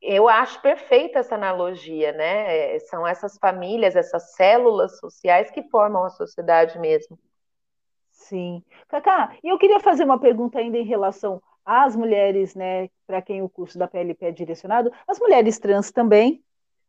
[0.00, 2.74] eu acho perfeita essa analogia, né?
[2.74, 7.18] É, são essas famílias, essas células sociais que formam a sociedade mesmo.
[8.12, 8.62] Sim.
[8.88, 13.42] Cacá, e eu queria fazer uma pergunta ainda em relação às mulheres, né, para quem
[13.42, 16.42] o curso da PLP é direcionado, as mulheres trans também.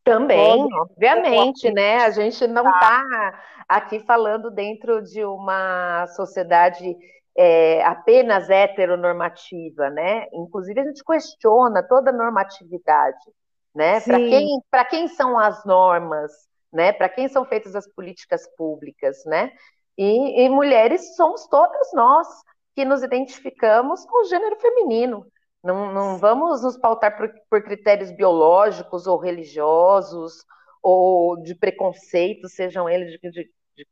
[0.06, 1.98] Também, obviamente, né?
[2.04, 6.96] A gente não está tá aqui falando dentro de uma sociedade
[7.36, 10.28] é, apenas heteronormativa, né?
[10.32, 13.26] Inclusive a gente questiona toda a normatividade,
[13.74, 14.00] né?
[14.00, 16.32] Para quem, quem são as normas,
[16.72, 16.94] né?
[16.94, 19.52] Para quem são feitas as políticas públicas, né?
[19.98, 22.28] E, e, mulheres somos todas nós
[22.76, 25.26] que nos identificamos com o gênero feminino.
[25.66, 30.46] Não, não vamos nos pautar por, por critérios biológicos ou religiosos
[30.82, 33.88] ou de preconceito, sejam eles de, de, de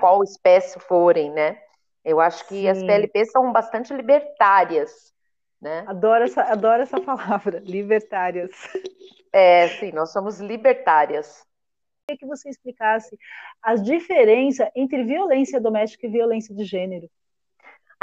[0.00, 1.58] qual espécie forem, né?
[2.04, 2.68] Eu acho que Sim.
[2.68, 5.14] as PLPs são bastante libertárias,
[5.58, 5.84] né?
[5.86, 8.50] Adoro essa, adoro essa palavra, libertárias.
[9.32, 11.42] É, sim, nós somos libertárias.
[12.06, 13.18] Queria que você explicasse
[13.62, 17.08] a diferença entre violência doméstica e violência de gênero.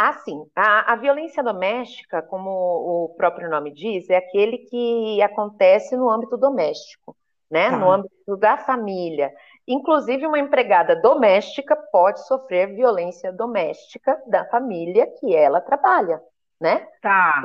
[0.04, 0.50] Ah, sim.
[0.56, 6.36] A, a, violência doméstica, como o próprio nome diz, é aquele que acontece no âmbito
[6.38, 7.16] doméstico,
[7.52, 7.70] né?
[7.70, 7.78] Tá.
[7.78, 9.32] No âmbito da família.
[9.68, 16.20] Inclusive, uma empregada doméstica pode sofrer violência doméstica da família que ela trabalha,
[16.60, 16.88] né?
[17.00, 17.44] Tá.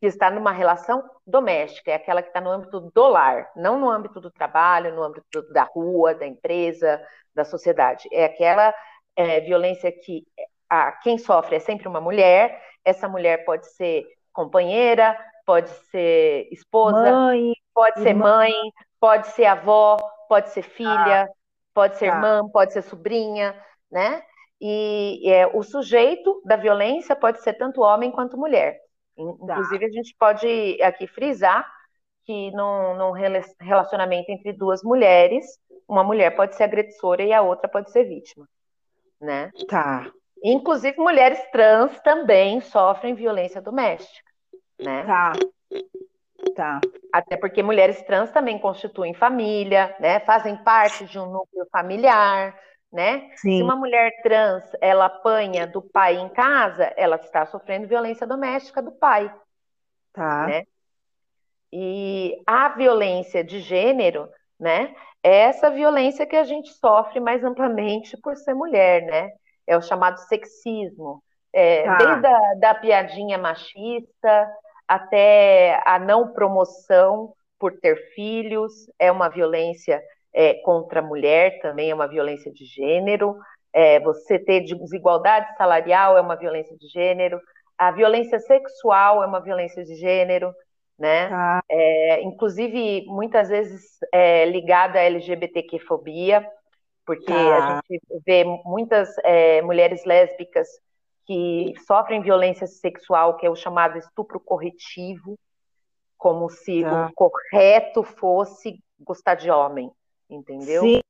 [0.00, 3.90] Que está numa relação doméstica, é aquela que está no âmbito do lar, não no
[3.90, 8.08] âmbito do trabalho, no âmbito da rua, da empresa, da sociedade.
[8.12, 8.72] É aquela
[9.16, 10.24] é, violência que
[10.68, 17.10] a, quem sofre é sempre uma mulher, essa mulher pode ser companheira, pode ser esposa,
[17.10, 18.52] mãe, pode ser mãe,
[19.00, 19.96] pode ser avó,
[20.28, 21.38] pode ser filha, ah
[21.78, 22.16] pode ser tá.
[22.16, 23.54] irmã, pode ser sobrinha,
[23.88, 24.20] né?
[24.60, 28.80] E é, o sujeito da violência pode ser tanto homem quanto mulher.
[29.16, 29.22] Tá.
[29.22, 29.86] Inclusive, tá.
[29.86, 31.64] a gente pode aqui frisar
[32.24, 35.46] que num, num, relacionamento entre duas mulheres,
[35.86, 38.48] uma mulher pode ser agressora e a outra pode ser vítima,
[39.20, 39.52] né?
[39.68, 40.10] Tá.
[40.42, 44.30] Inclusive, mulheres trans também sofrem violência doméstica,
[44.78, 45.04] né?
[45.04, 45.32] Tá.
[46.54, 46.80] Tá.
[47.12, 50.20] Até porque mulheres trans também constituem família, né?
[50.20, 52.56] Fazem parte de um núcleo familiar,
[52.92, 53.30] né?
[53.36, 53.58] Sim.
[53.58, 58.80] Se uma mulher trans ela apanha do pai em casa, ela está sofrendo violência doméstica
[58.80, 59.32] do pai.
[60.12, 60.46] Tá.
[60.46, 60.62] Né?
[61.72, 64.94] E a violência de gênero, né?
[65.22, 69.32] É essa violência que a gente sofre mais amplamente por ser mulher, né?
[69.68, 71.22] É o chamado sexismo.
[71.52, 71.96] É, tá.
[71.96, 74.50] Desde a da piadinha machista,
[74.86, 80.02] até a não promoção por ter filhos, é uma violência
[80.32, 83.36] é, contra a mulher, também é uma violência de gênero.
[83.72, 87.40] É, você ter desigualdade salarial é uma violência de gênero.
[87.76, 90.52] A violência sexual é uma violência de gênero,
[90.98, 91.28] né?
[91.32, 91.60] Ah.
[91.68, 96.46] É, inclusive, muitas vezes é, ligada à LGBTQ-fobia,
[97.08, 97.78] porque ah.
[97.78, 100.68] a gente vê muitas é, mulheres lésbicas
[101.24, 105.38] que sofrem violência sexual, que é o chamado estupro corretivo,
[106.18, 107.06] como se tá.
[107.06, 109.90] o correto fosse gostar de homem,
[110.28, 110.82] entendeu?
[110.82, 111.00] Sim.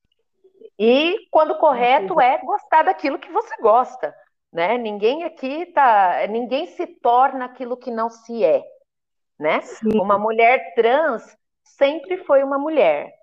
[0.78, 4.14] E quando correto é gostar daquilo que você gosta,
[4.52, 4.78] né?
[4.78, 8.62] Ninguém aqui tá, ninguém se torna aquilo que não se é,
[9.36, 9.62] né?
[9.62, 9.98] Sim.
[9.98, 13.17] Uma mulher trans sempre foi uma mulher.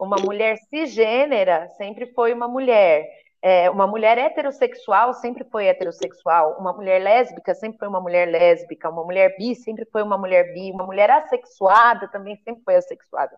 [0.00, 3.06] Uma mulher cisgênera sempre foi uma mulher.
[3.42, 8.88] É, uma mulher heterossexual sempre foi heterossexual, uma mulher lésbica sempre foi uma mulher lésbica,
[8.90, 13.34] uma mulher bi sempre foi uma mulher bi, uma mulher assexuada também sempre foi assexuada.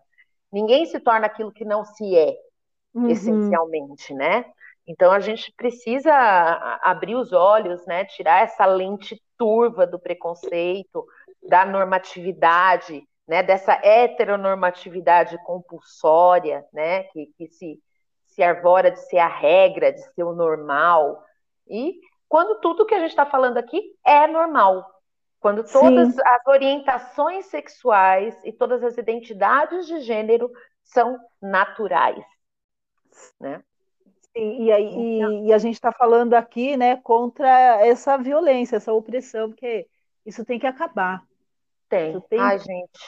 [0.51, 2.33] Ninguém se torna aquilo que não se é,
[2.93, 3.09] uhum.
[3.09, 4.45] essencialmente, né?
[4.87, 6.13] Então a gente precisa
[6.81, 8.05] abrir os olhos, né?
[8.05, 11.05] Tirar essa lente turva do preconceito,
[11.41, 13.43] da normatividade, né?
[13.43, 17.03] Dessa heteronormatividade compulsória, né?
[17.03, 17.81] Que, que se
[18.25, 21.23] se arvora de ser a regra, de ser o normal.
[21.67, 24.83] E quando tudo que a gente está falando aqui é normal,
[25.39, 26.21] Quando todas Sim.
[26.25, 30.49] as orientações sexuais e todas as identidades de gênero
[30.85, 32.25] são naturais,
[33.39, 33.61] né?
[34.35, 34.85] Sim, e, aí,
[35.17, 37.47] então, e, e a gente está falando aqui, né, contra
[37.85, 39.87] essa violência, essa opressão, porque
[40.25, 41.21] isso tem que acabar.
[41.93, 42.19] Tem.
[42.21, 42.99] tem Ai, gente.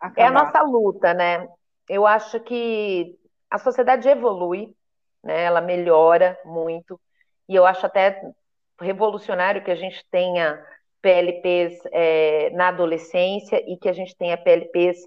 [0.00, 0.20] Acabar.
[0.20, 1.48] É a nossa luta, né?
[1.88, 3.16] Eu acho que
[3.48, 4.74] a sociedade evolui,
[5.22, 5.44] né?
[5.44, 7.00] Ela melhora muito.
[7.48, 8.20] E eu acho até
[8.80, 10.60] revolucionário que a gente tenha
[11.00, 14.98] PLPs é, na adolescência e que a gente tenha PLPs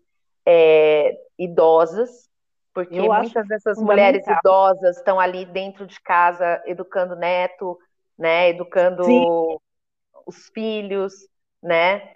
[0.45, 2.29] é, idosas,
[2.73, 7.77] porque eu muitas dessas mulheres idosas estão ali dentro de casa educando neto,
[8.17, 8.49] né?
[8.49, 9.25] Educando Sim.
[10.25, 11.13] os filhos,
[11.61, 12.13] né?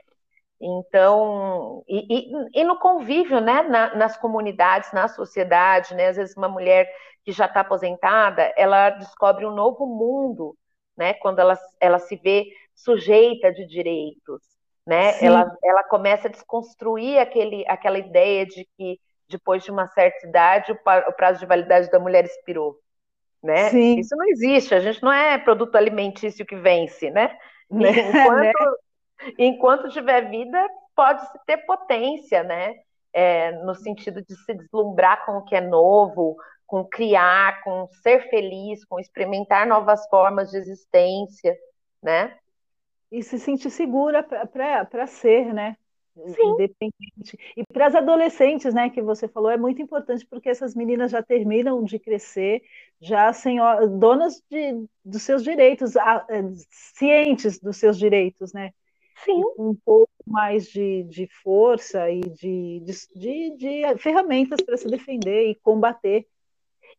[0.61, 6.35] Então, e, e, e no convívio, né, na, nas comunidades, na sociedade, né, às vezes
[6.35, 6.91] uma mulher
[7.23, 10.57] que já está aposentada, ela descobre um novo mundo,
[10.97, 14.41] né, quando ela, ela se vê sujeita de direitos,
[14.85, 20.27] né, ela, ela começa a desconstruir aquele, aquela ideia de que depois de uma certa
[20.27, 22.77] idade o, prazo de validade da mulher expirou,
[23.41, 23.97] né, Sim.
[23.97, 27.37] isso não existe, a gente não é produto alimentício que vence, né,
[27.71, 27.91] né?
[27.91, 28.39] enquanto...
[28.39, 28.51] né?
[29.37, 32.75] Enquanto tiver vida, pode-se ter potência, né?
[33.11, 38.29] É, no sentido de se deslumbrar com o que é novo, com criar, com ser
[38.29, 41.57] feliz, com experimentar novas formas de existência,
[42.01, 42.37] né?
[43.11, 45.75] E se sentir segura para ser, né?
[46.15, 46.49] Sim.
[46.49, 47.37] Independente.
[47.55, 51.23] E para as adolescentes, né, que você falou, é muito importante porque essas meninas já
[51.23, 52.61] terminam de crescer,
[52.99, 56.01] já senhor, donas de, dos seus direitos, é,
[56.69, 58.71] cientes dos seus direitos, né?
[59.23, 59.41] Sim.
[59.57, 62.83] um pouco mais de, de força e de,
[63.15, 66.25] de, de ferramentas para se defender e combater.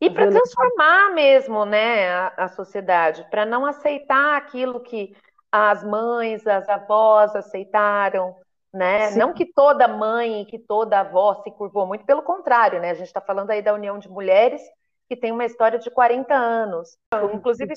[0.00, 5.14] E para transformar mesmo né, a, a sociedade, para não aceitar aquilo que
[5.52, 8.34] as mães, as avós aceitaram,
[8.72, 9.10] né?
[9.16, 12.90] Não que toda mãe, que toda avó se curvou muito, pelo contrário, né?
[12.90, 14.62] A gente está falando aí da união de mulheres
[15.08, 16.96] que tem uma história de 40 anos.
[17.34, 17.74] Inclusive,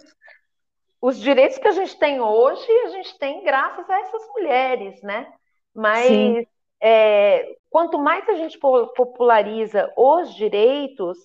[1.04, 5.30] os direitos que a gente tem hoje, a gente tem graças a essas mulheres, né?
[5.76, 6.48] Mas
[6.82, 11.18] é, quanto mais a gente populariza os direitos,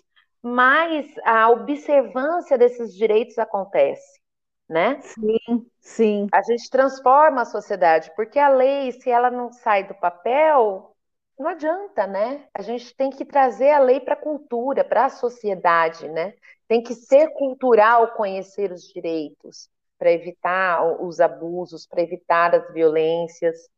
[0.43, 4.21] mais a observância desses direitos acontece,
[4.69, 5.01] né?
[5.01, 6.29] Sim, sim.
[6.33, 10.95] A gente transforma a sociedade, porque a lei, se ela não sai do papel,
[11.39, 12.49] não adianta, né?
[12.53, 16.35] A gente tem que trazer a lei para a cultura, para a sociedade, né?
[16.69, 23.69] Tem que ser cultural conhecer os direitos para evitar os abusos, para evitar as violências,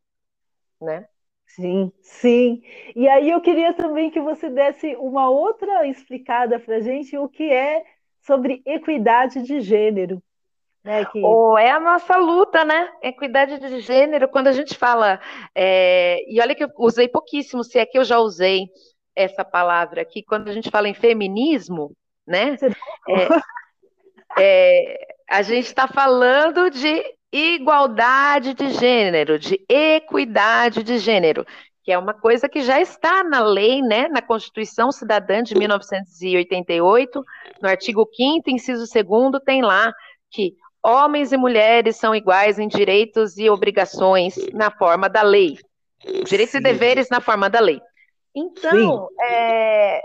[0.81, 1.07] né?
[1.47, 2.63] Sim, sim.
[2.95, 7.29] E aí eu queria também que você desse uma outra explicada para a gente o
[7.29, 7.85] que é
[8.21, 10.23] sobre equidade de gênero.
[10.83, 11.21] Né, que...
[11.23, 12.91] oh, é a nossa luta, né?
[13.03, 15.21] Equidade de gênero, quando a gente fala.
[15.55, 16.23] É...
[16.27, 18.69] E olha que eu usei pouquíssimo, se é que eu já usei
[19.15, 21.95] essa palavra aqui, quando a gente fala em feminismo,
[22.27, 22.57] né?
[23.09, 23.29] É,
[24.39, 31.47] é, a gente está falando de igualdade de gênero, de equidade de gênero,
[31.83, 37.25] que é uma coisa que já está na lei, né, na Constituição Cidadã de 1988,
[37.63, 39.93] no artigo 5 inciso 2 tem lá
[40.31, 45.59] que homens e mulheres são iguais em direitos e obrigações na forma da lei.
[46.25, 46.59] Direitos Sim.
[46.59, 47.81] e deveres na forma da lei.
[48.35, 50.01] Então, é,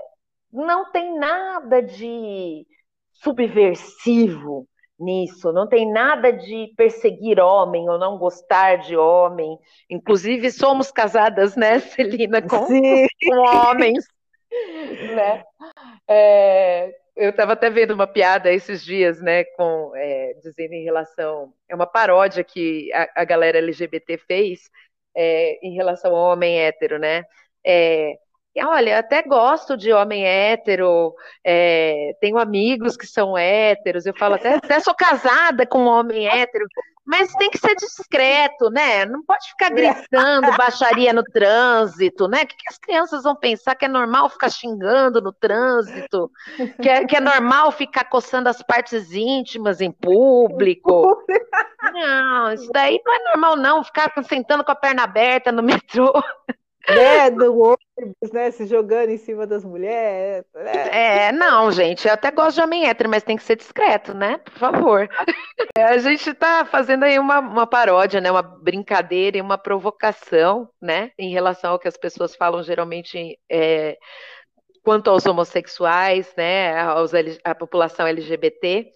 [0.55, 2.65] não tem nada de
[3.11, 4.67] subversivo
[4.99, 9.57] nisso, não tem nada de perseguir homem ou não gostar de homem.
[9.89, 14.05] Inclusive, somos casadas, né, Celina, com, com homens.
[15.15, 15.43] né?
[16.07, 21.53] É, eu estava até vendo uma piada esses dias, né, com, é, dizendo em relação.
[21.67, 24.69] É uma paródia que a, a galera LGBT fez
[25.15, 27.25] é, em relação ao homem hétero, né?
[27.65, 28.17] É,
[28.63, 31.13] Olha, até gosto de homem hétero,
[31.43, 36.27] é, tenho amigos que são héteros, eu falo até, até sou casada com um homem
[36.27, 36.65] hétero,
[37.05, 39.05] mas tem que ser discreto, né?
[39.05, 42.43] Não pode ficar gritando baixaria no trânsito, né?
[42.43, 46.31] O que, que as crianças vão pensar que é normal ficar xingando no trânsito?
[46.81, 51.23] Que é, que é normal ficar coçando as partes íntimas em público?
[51.93, 56.11] Não, isso daí não é normal, não, ficar sentando com a perna aberta no metrô
[56.87, 60.45] né, do ônibus, né, se jogando em cima das mulheres.
[60.53, 60.89] Né?
[60.91, 64.37] É, não, gente, eu até gosto de homem hétero, mas tem que ser discreto, né,
[64.39, 65.09] por favor.
[65.77, 70.69] É, a gente está fazendo aí uma, uma paródia, né, uma brincadeira e uma provocação,
[70.81, 73.97] né, em relação ao que as pessoas falam geralmente é,
[74.83, 77.11] quanto aos homossexuais, né, aos,
[77.43, 78.91] à população LGBT,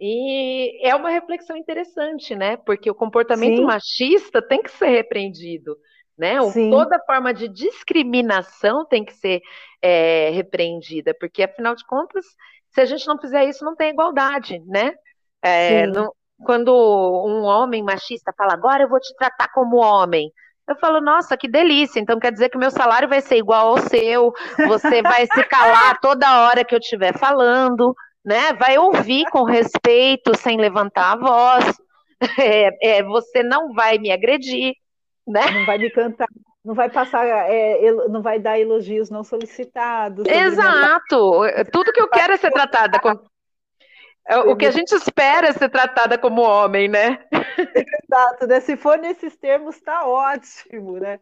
[0.00, 2.56] E é uma reflexão interessante, né?
[2.56, 3.64] Porque o comportamento Sim.
[3.64, 5.76] machista tem que ser repreendido,
[6.16, 6.40] né?
[6.50, 6.70] Sim.
[6.70, 9.40] Toda forma de discriminação tem que ser
[9.80, 12.24] é, repreendida, porque afinal de contas,
[12.70, 14.94] se a gente não fizer isso, não tem igualdade, né?
[15.42, 16.12] É, não,
[16.44, 20.32] quando um homem machista fala, agora eu vou te tratar como homem,
[20.68, 22.00] eu falo, nossa, que delícia.
[22.00, 24.32] Então quer dizer que meu salário vai ser igual ao seu,
[24.66, 27.94] você vai se calar toda hora que eu estiver falando,
[28.24, 28.52] né?
[28.54, 31.76] Vai ouvir com respeito, sem levantar a voz.
[32.38, 34.74] É, é, você não vai me agredir,
[35.26, 35.50] né?
[35.50, 36.28] Não vai me cantar,
[36.64, 40.24] não vai passar, é, não vai dar elogios não solicitados.
[40.26, 41.40] Exato.
[41.40, 41.64] Minha...
[41.64, 43.18] Tudo que eu quero é ser tratada com
[44.26, 47.18] é, o que a gente espera é ser tratada como homem, né?
[48.06, 48.60] Exato, né?
[48.60, 51.18] Se for nesses termos, tá ótimo, né?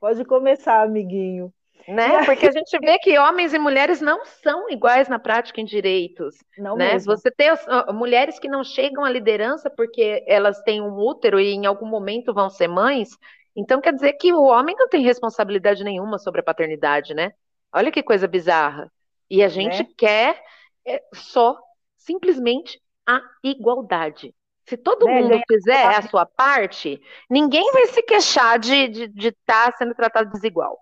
[0.00, 1.52] Pode começar, amiguinho.
[1.88, 2.24] Né?
[2.24, 6.36] Porque a gente vê que homens e mulheres não são iguais na prática em direitos.
[6.56, 6.92] Não né?
[6.92, 7.16] Mesmo.
[7.16, 7.48] Você tem
[7.92, 12.32] mulheres que não chegam à liderança porque elas têm um útero e em algum momento
[12.32, 13.10] vão ser mães.
[13.56, 17.32] Então quer dizer que o homem não tem responsabilidade nenhuma sobre a paternidade, né?
[17.72, 18.90] Olha que coisa bizarra.
[19.28, 19.88] E a gente né?
[19.96, 20.42] quer
[20.86, 21.58] é, só
[21.96, 24.34] simplesmente a igualdade.
[24.64, 29.08] Se todo né, mundo fizer a sua parte, ninguém vai se queixar de estar de,
[29.08, 30.78] de tá sendo tratado desigual.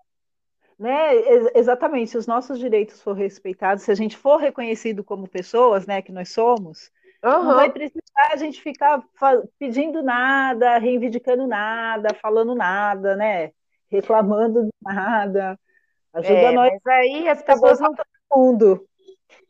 [0.81, 1.13] Né,
[1.53, 6.01] exatamente, se os nossos direitos for respeitados, se a gente for reconhecido como pessoas, né,
[6.01, 6.91] que nós somos,
[7.23, 7.43] uhum.
[7.43, 8.99] não vai precisar a gente ficar
[9.59, 13.51] pedindo nada, reivindicando nada, falando nada, né,
[13.91, 15.55] reclamando de nada.
[16.15, 16.71] Ajuda é, nós.
[16.83, 17.93] Mas aí as pessoas não
[18.35, 18.83] mundo.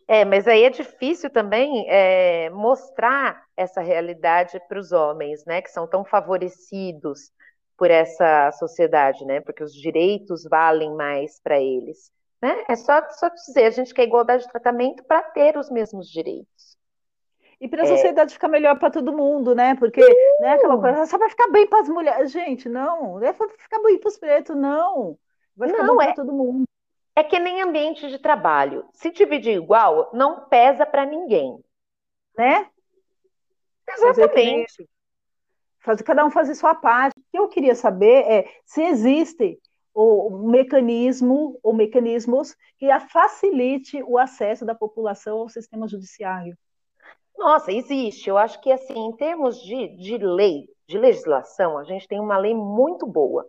[0.09, 5.71] É, mas aí é difícil também é, mostrar essa realidade para os homens, né, que
[5.71, 7.31] são tão favorecidos
[7.81, 12.11] por essa sociedade, né, porque os direitos valem mais para eles.
[12.39, 12.63] Né?
[12.69, 16.77] É só, só dizer, a gente quer igualdade de tratamento para ter os mesmos direitos.
[17.59, 17.87] E para a é.
[17.87, 19.73] sociedade ficar melhor para todo mundo, né?
[19.73, 19.99] Porque
[20.39, 22.31] né, aquela coisa, só vai ficar bem para as mulheres.
[22.31, 25.17] Gente, não, não é para ficar bem para os pretos, não.
[25.57, 26.05] Vai ficar não, bom é...
[26.05, 26.65] para todo mundo.
[27.15, 28.85] É que nem ambiente de trabalho.
[28.93, 31.59] Se dividir igual, não pesa para ninguém.
[32.37, 32.69] Né?
[33.89, 34.87] Exatamente.
[35.81, 37.13] Fazer, cada um fazer sua parte.
[37.17, 39.59] O que eu queria saber é se existe
[39.93, 46.57] o mecanismo ou mecanismos que facilite o acesso da população ao sistema judiciário.
[47.37, 48.29] Nossa, existe.
[48.29, 52.37] Eu acho que, assim, em termos de, de lei, de legislação, a gente tem uma
[52.37, 53.45] lei muito boa,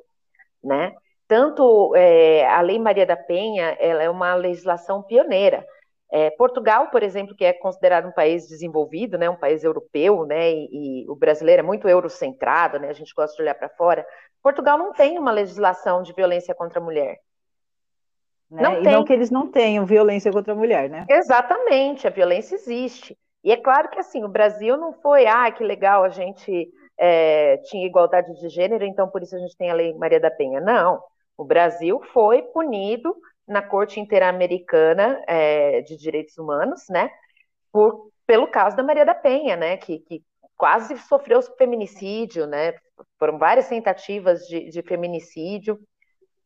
[0.63, 0.95] né?
[1.29, 5.65] Tanto é, a Lei Maria da Penha, ela é uma legislação pioneira.
[6.15, 10.53] É, Portugal, por exemplo, que é considerado um país desenvolvido, né, um país europeu, né,
[10.53, 14.07] e, e o brasileiro é muito eurocentrado, né, a gente gosta de olhar para fora.
[14.43, 17.19] Portugal não tem uma legislação de violência contra a mulher.
[18.51, 18.63] Né?
[18.63, 18.93] Não e tem.
[18.93, 21.07] não que eles não tenham violência contra a mulher, né?
[21.09, 23.17] Exatamente, a violência existe.
[23.43, 26.69] E é claro que assim, o Brasil não foi, ah, que legal, a gente
[27.01, 30.31] é, tinha igualdade de gênero, então por isso a gente tem a Lei Maria da
[30.31, 30.61] Penha.
[30.61, 31.03] Não.
[31.39, 33.17] O Brasil foi punido
[33.53, 37.11] na Corte Interamericana é, de Direitos Humanos, né,
[37.71, 40.23] por, pelo caso da Maria da Penha, né, que, que
[40.57, 42.75] quase sofreu feminicídio, né,
[43.19, 45.79] foram várias tentativas de, de feminicídio.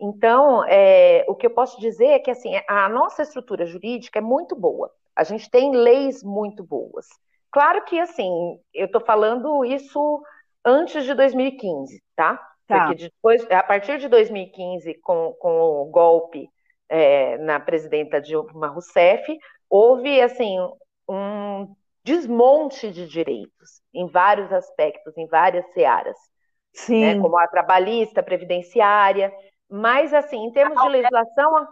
[0.00, 4.22] Então, é, o que eu posso dizer é que assim, a nossa estrutura jurídica é
[4.22, 4.90] muito boa.
[5.14, 7.07] A gente tem leis muito boas.
[7.50, 10.22] Claro que assim, eu estou falando isso
[10.64, 12.38] antes de 2015, tá?
[12.66, 12.86] Tá.
[12.88, 16.50] Porque depois, a partir de 2015, com, com o golpe
[16.89, 19.37] é, na presidenta Dilma Rousseff,
[19.68, 20.57] houve assim
[21.09, 21.74] um
[22.05, 26.22] desmonte de direitos em vários aspectos, em várias searas, né,
[26.72, 27.14] Sim.
[27.14, 29.32] Né, como a trabalhista, a previdenciária,
[29.68, 31.68] mas assim, em termos de legislação,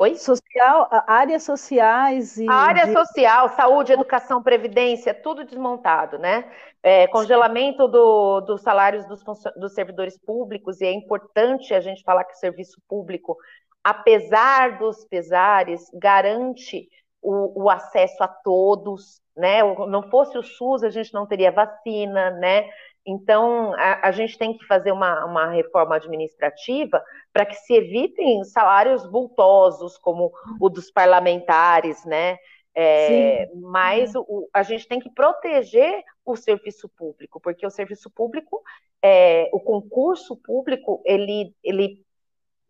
[0.00, 0.16] Oi?
[0.16, 2.48] Social, áreas sociais e.
[2.48, 2.92] A área de...
[2.94, 6.50] social, saúde, educação, previdência, tudo desmontado, né?
[6.82, 9.22] É, congelamento do, dos salários dos,
[9.56, 13.36] dos servidores públicos, e é importante a gente falar que o serviço público,
[13.82, 16.88] apesar dos pesares, garante
[17.22, 19.62] o, o acesso a todos, né?
[19.86, 22.68] Não fosse o SUS, a gente não teria vacina, né?
[23.06, 27.02] Então, a, a, gente tem que fazer uma, uma reforma administrativa
[27.32, 32.38] para que se evitem salários vultosos, como o dos parlamentares, né?
[32.74, 38.62] É, mas o, a gente tem que proteger o serviço público, porque o serviço público,
[39.02, 42.04] é, o concurso público, ele, ele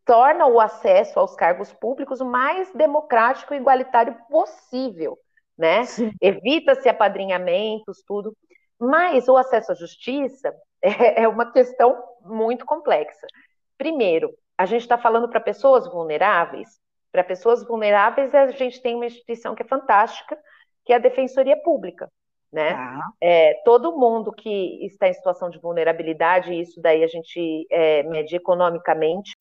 [0.05, 5.19] torna o acesso aos cargos públicos o mais democrático e igualitário possível,
[5.57, 5.83] né?
[6.21, 8.37] Evita-se apadrinhamentos, tudo.
[8.79, 13.27] Mas o acesso à justiça é, é uma questão muito complexa.
[13.77, 16.69] Primeiro, a gente está falando para pessoas vulneráveis.
[17.13, 20.39] Para pessoas vulneráveis, a gente tem uma instituição que é fantástica,
[20.85, 22.11] que é a Defensoria Pública.
[22.53, 22.73] né?
[22.73, 23.11] Ah.
[23.21, 28.35] É, todo mundo que está em situação de vulnerabilidade, isso daí a gente é, mede
[28.37, 29.35] economicamente,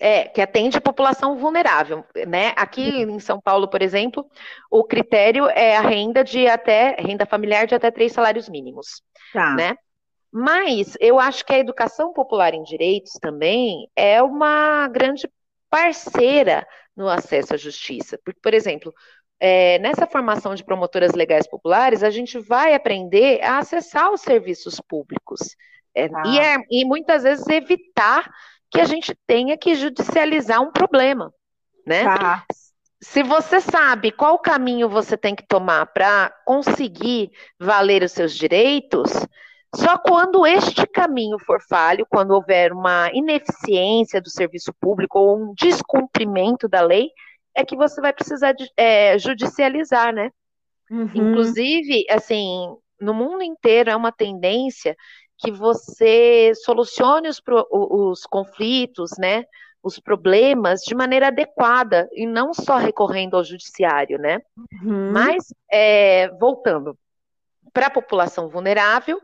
[0.00, 2.54] é, que atende a população vulnerável, né?
[2.56, 4.26] Aqui em São Paulo, por exemplo,
[4.70, 9.54] o critério é a renda de até renda familiar de até três salários mínimos, tá.
[9.54, 9.76] né?
[10.32, 15.28] Mas eu acho que a educação popular em direitos também é uma grande
[15.68, 18.18] parceira no acesso à justiça.
[18.24, 18.94] Porque, por exemplo,
[19.38, 24.80] é, nessa formação de promotoras legais populares, a gente vai aprender a acessar os serviços
[24.80, 25.40] públicos.
[25.94, 26.22] É, ah.
[26.26, 28.30] e, é, e muitas vezes evitar
[28.70, 31.32] que a gente tenha que judicializar um problema,
[31.86, 32.04] né?
[32.04, 32.44] Tá.
[33.02, 39.10] Se você sabe qual caminho você tem que tomar para conseguir valer os seus direitos,
[39.74, 45.54] só quando este caminho for falho, quando houver uma ineficiência do serviço público ou um
[45.54, 47.08] descumprimento da lei,
[47.54, 50.30] é que você vai precisar de, é, judicializar, né?
[50.90, 51.10] Uhum.
[51.14, 54.96] Inclusive, assim, no mundo inteiro é uma tendência
[55.40, 59.44] que você solucione os, os conflitos, né?
[59.82, 64.40] Os problemas de maneira adequada e não só recorrendo ao judiciário, né?
[64.82, 65.10] Uhum.
[65.12, 66.96] Mas, é, voltando
[67.72, 69.18] para a população vulnerável,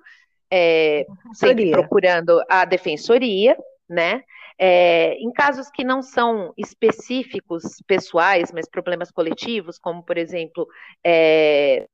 [0.51, 1.05] é,
[1.35, 3.57] sempre procurando a defensoria,
[3.89, 4.23] né?
[4.59, 10.67] É, em casos que não são específicos pessoais, mas problemas coletivos, como, por exemplo,
[11.05, 11.87] é,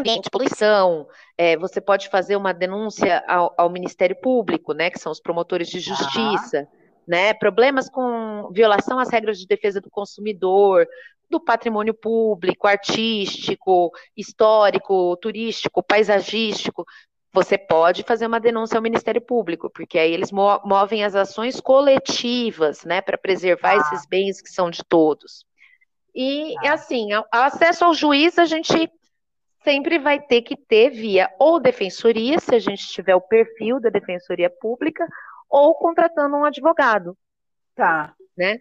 [0.00, 1.06] ambiente, poluição,
[1.38, 5.68] é, você pode fazer uma denúncia ao, ao, Ministério Público, né, que são os promotores
[5.68, 6.66] de justiça,
[7.06, 10.86] né, problemas com violação às regras de defesa do consumidor,
[11.30, 16.84] do patrimônio público, artístico, histórico, turístico, paisagístico,
[17.32, 22.84] você pode fazer uma denúncia ao Ministério Público, porque aí eles movem as ações coletivas,
[22.84, 23.76] né, para preservar ah.
[23.76, 25.44] esses bens que são de todos.
[26.14, 26.74] E, ah.
[26.74, 28.90] assim, o acesso ao juiz a gente
[29.62, 33.90] sempre vai ter que ter via ou defensoria, se a gente tiver o perfil da
[33.90, 35.06] defensoria pública,
[35.48, 37.16] ou contratando um advogado.
[37.74, 38.14] Tá.
[38.36, 38.58] Né?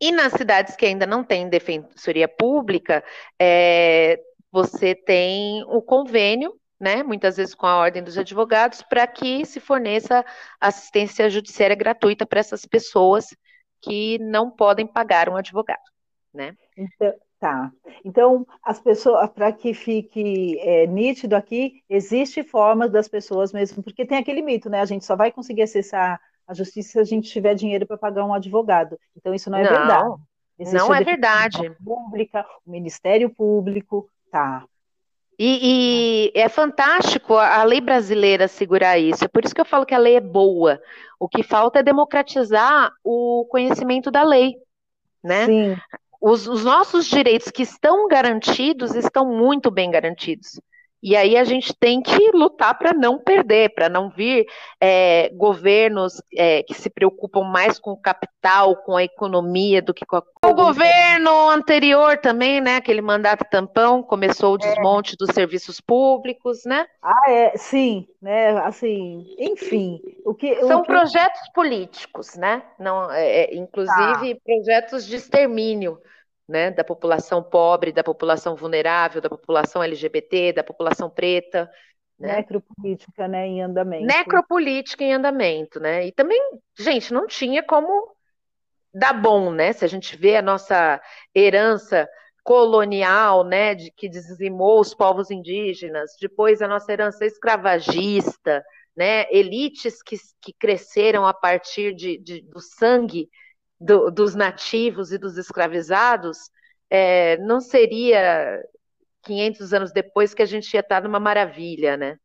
[0.00, 3.02] E nas cidades que ainda não tem defensoria pública,
[3.38, 4.20] é,
[4.50, 9.58] você tem o convênio, né, muitas vezes com a ordem dos advogados, para que se
[9.58, 10.24] forneça
[10.60, 13.26] assistência judiciária gratuita para essas pessoas
[13.82, 15.82] que não podem pagar um advogado,
[16.32, 16.54] né?
[16.76, 17.70] Então, tá.
[18.04, 24.04] Então, as pessoas, para que fique é, nítido aqui, existe formas das pessoas mesmo, porque
[24.04, 24.80] tem aquele mito, né?
[24.80, 28.24] A gente só vai conseguir acessar a justiça se a gente tiver dinheiro para pagar
[28.24, 28.98] um advogado.
[29.16, 30.22] Então, isso não é não, verdade.
[30.58, 31.70] Existe não é verdade.
[31.84, 34.64] Pública, o Ministério Público, tá.
[35.38, 39.24] E, e, é fantástico a lei brasileira segurar isso.
[39.24, 40.80] É por isso que eu falo que a lei é boa.
[41.20, 44.56] O que falta é democratizar o conhecimento da lei,
[45.22, 45.46] né?
[45.46, 45.76] Sim.
[46.20, 50.60] Os, os nossos direitos que estão garantidos estão muito bem garantidos.
[51.02, 54.46] E aí a gente tem que lutar para não perder, para não vir
[54.80, 60.04] é, governos é, que se preocupam mais com o capital, com a economia, do que
[60.04, 60.22] com a...
[60.44, 62.76] O governo anterior também, né?
[62.76, 64.58] Aquele mandato tampão, começou o é.
[64.58, 65.16] desmonte é.
[65.16, 66.86] dos serviços públicos, né?
[67.00, 68.58] Ah, é, sim, né?
[68.58, 70.00] Assim, enfim.
[70.24, 70.88] O que, São o que...
[70.88, 72.62] projetos políticos, né?
[72.78, 74.40] Não, é, é inclusive tá.
[74.44, 75.98] projetos de extermínio
[76.48, 81.70] né, da população pobre, da população vulnerável, da população LGBT, da população preta.
[82.18, 82.36] Né?
[82.36, 84.06] Necropolítica, né, em andamento.
[84.06, 86.06] Necropolítica em andamento, né?
[86.06, 86.40] E também,
[86.76, 88.16] gente, não tinha como
[88.92, 89.72] dar bom, né?
[89.72, 91.00] Se a gente vê a nossa
[91.34, 92.08] herança
[92.42, 98.64] colonial, né, de que dizimou os povos indígenas, depois a nossa herança escravagista,
[98.96, 103.28] né, elites que, que cresceram a partir de, de do sangue
[103.80, 106.50] do, dos nativos e dos escravizados,
[106.90, 108.62] é, não seria
[109.22, 112.18] 500 anos depois que a gente ia estar numa maravilha, né?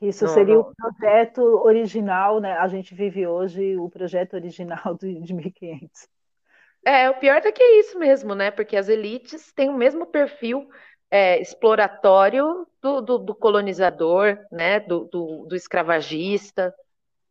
[0.00, 0.62] Isso não, seria não...
[0.62, 2.54] o projeto original, né?
[2.58, 6.08] A gente vive hoje o projeto original de 1500.
[6.84, 8.50] É, o pior é que é isso mesmo, né?
[8.50, 10.68] Porque as elites têm o mesmo perfil
[11.08, 14.80] é, exploratório do, do, do, colonizador, né?
[14.80, 16.74] Do, do, do escravagista.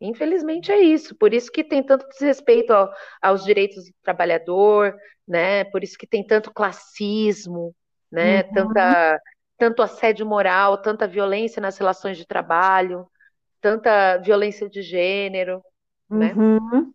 [0.01, 2.91] Infelizmente é isso, por isso que tem tanto desrespeito ao,
[3.21, 4.95] aos direitos do trabalhador,
[5.27, 5.63] né?
[5.65, 7.75] Por isso que tem tanto classismo,
[8.11, 8.41] né?
[8.41, 8.53] Uhum.
[8.53, 9.21] Tanta,
[9.57, 13.07] tanto assédio moral, tanta violência nas relações de trabalho,
[13.61, 15.63] tanta violência de gênero,
[16.09, 16.33] né?
[16.35, 16.91] Uhum.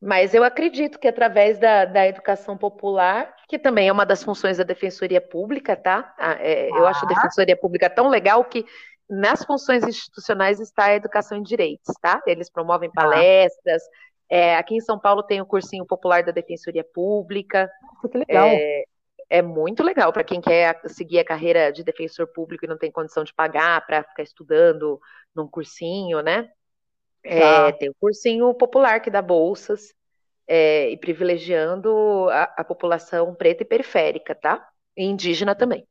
[0.00, 4.58] Mas eu acredito que através da, da educação popular, que também é uma das funções
[4.58, 6.14] da Defensoria Pública, tá?
[6.18, 6.76] Ah, é, ah.
[6.76, 7.14] Eu acho a tá.
[7.14, 8.66] Defensoria Pública tão legal que
[9.08, 12.22] nas funções institucionais está a educação em direitos, tá?
[12.26, 13.02] Eles promovem tá.
[13.02, 13.82] palestras.
[14.28, 17.70] É, aqui em São Paulo tem o cursinho popular da Defensoria Pública.
[18.10, 18.46] Que legal.
[18.46, 18.84] É,
[19.28, 22.90] é muito legal para quem quer seguir a carreira de defensor público e não tem
[22.90, 25.00] condição de pagar para ficar estudando
[25.34, 26.50] num cursinho, né?
[27.22, 29.94] É, Tem o cursinho popular que dá bolsas
[30.46, 34.68] é, e privilegiando a, a, população preta e periférica, tá?
[34.94, 35.86] E indígena também.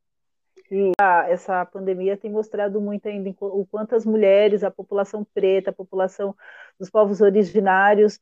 [0.70, 5.70] E a, essa pandemia tem mostrado muito ainda o quanto as mulheres, a população preta,
[5.70, 6.34] a população
[6.78, 8.18] dos povos originários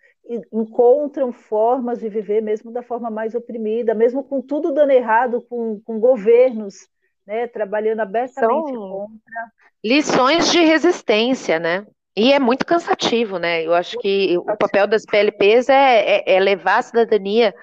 [0.52, 5.80] encontram formas de viver mesmo da forma mais oprimida, mesmo com tudo dando errado, com,
[5.80, 6.88] com governos
[7.26, 9.52] né, trabalhando abertamente São contra.
[9.84, 11.86] Lições de resistência, né?
[12.16, 13.64] E é muito cansativo, né?
[13.64, 17.54] Eu acho que o papel das PLPs é, é, é levar a cidadania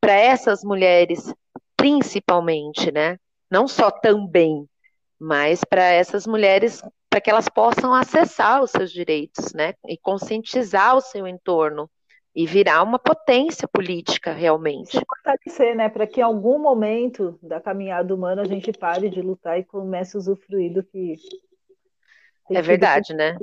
[0.00, 1.32] para essas mulheres,
[1.76, 3.16] principalmente, né?
[3.54, 4.68] Não só também,
[5.16, 9.74] mas para essas mulheres, para que elas possam acessar os seus direitos, né?
[9.86, 11.88] E conscientizar o seu entorno
[12.34, 14.98] e virar uma potência política realmente.
[14.98, 15.88] Se fortalecer, né?
[15.88, 20.16] Para que em algum momento da caminhada humana a gente pare de lutar e comece
[20.16, 21.14] a usufruir do que.
[22.50, 23.36] É verdade, né?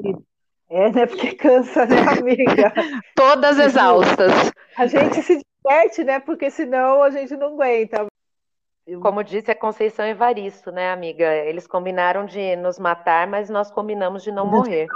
[0.70, 1.05] É, né?
[1.05, 2.74] Porque cansa, né, amiga?
[3.16, 4.51] Todas exaustas.
[4.78, 6.20] A gente se diverte, né?
[6.20, 8.11] Porque senão a gente não aguenta.
[8.99, 11.25] Como disse a Conceição Evaristo, né, amiga?
[11.35, 14.87] Eles combinaram de nos matar, mas nós combinamos de não morrer.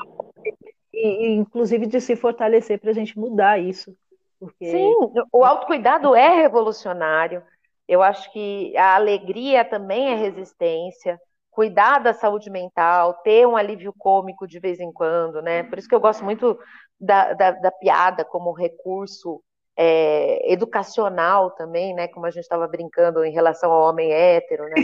[0.93, 3.95] E, inclusive de se fortalecer para a gente mudar isso.
[4.39, 4.65] Porque...
[4.65, 4.93] Sim,
[5.31, 7.43] o autocuidado é revolucionário.
[7.87, 11.19] Eu acho que a alegria também é resistência
[11.55, 15.63] cuidar da saúde mental, ter um alívio cômico de vez em quando, né?
[15.63, 16.59] Por isso que eu gosto muito
[16.99, 19.41] da, da, da piada como recurso
[19.78, 22.07] é, educacional também, né?
[22.07, 24.76] Como a gente estava brincando em relação ao homem hétero, né?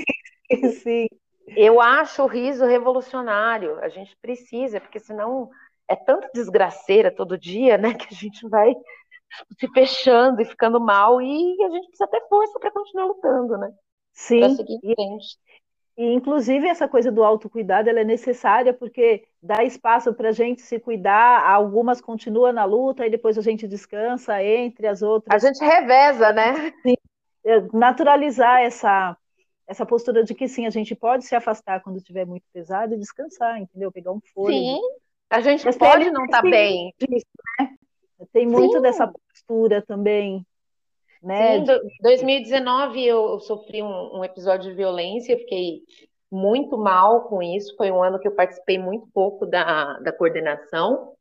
[0.83, 1.07] Sim.
[1.55, 3.79] Eu acho o riso revolucionário.
[3.79, 5.49] A gente precisa, porque senão
[5.87, 7.93] é tanta desgraceira todo dia, né?
[7.93, 8.73] Que a gente vai
[9.57, 13.71] se fechando e ficando mal e a gente precisa ter força para continuar lutando, né?
[14.13, 14.39] Sim.
[14.39, 15.37] Pra seguir em frente.
[15.97, 20.61] E, inclusive, essa coisa do autocuidado ela é necessária porque dá espaço para a gente
[20.61, 25.43] se cuidar, algumas continuam na luta e depois a gente descansa entre as outras.
[25.43, 26.71] A gente reveza, né?
[26.81, 26.95] Sim.
[27.43, 29.17] É, naturalizar essa,
[29.67, 32.97] essa postura de que sim, a gente pode se afastar quando estiver muito pesado e
[32.97, 33.91] descansar, entendeu?
[33.91, 34.57] Pegar um fôlego.
[34.57, 34.79] Sim,
[35.29, 36.93] a gente Mas pode não estar tá bem.
[36.99, 37.25] Disso,
[37.59, 37.75] né?
[38.31, 38.81] Tem muito sim.
[38.81, 40.45] dessa postura também.
[41.21, 41.65] Né?
[41.65, 45.83] Sim, 2019 eu sofri um, um episódio de violência, fiquei
[46.31, 47.75] muito mal com isso.
[47.75, 51.15] Foi um ano que eu participei muito pouco da, da coordenação.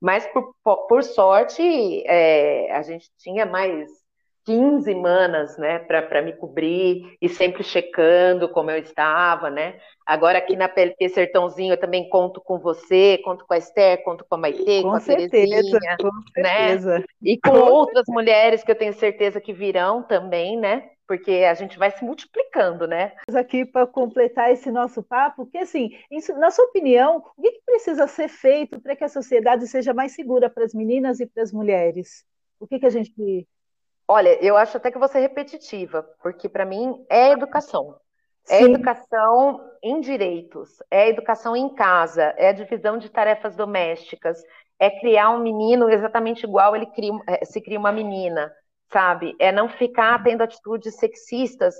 [0.00, 0.54] Mas, por,
[0.86, 1.62] por sorte,
[2.06, 3.90] é, a gente tinha mais
[4.48, 9.78] 15 manas, né, para me cobrir e sempre checando como eu estava, né?
[10.06, 14.24] Agora aqui na PLP Sertãozinho eu também conto com você, conto com a Esther, conto
[14.26, 17.04] com a Maitê, com, com a certeza, Terezinha, com né?
[17.22, 18.12] E com, com outras certeza.
[18.12, 20.88] mulheres que eu tenho certeza que virão também, né?
[21.06, 23.12] Porque a gente vai se multiplicando, né?
[23.34, 27.62] Aqui para completar esse nosso papo, que assim, isso, na sua opinião, o que, que
[27.66, 31.42] precisa ser feito para que a sociedade seja mais segura para as meninas e para
[31.42, 32.24] as mulheres?
[32.58, 33.46] O que, que a gente
[34.08, 37.94] Olha, eu acho até que você repetitiva, porque para mim é educação.
[38.48, 38.72] É Sim.
[38.72, 44.42] educação em direitos, é educação em casa, é a divisão de tarefas domésticas,
[44.78, 48.50] é criar um menino exatamente igual ele cria, é, se cria uma menina,
[48.90, 49.36] sabe?
[49.38, 51.74] É não ficar tendo atitudes sexistas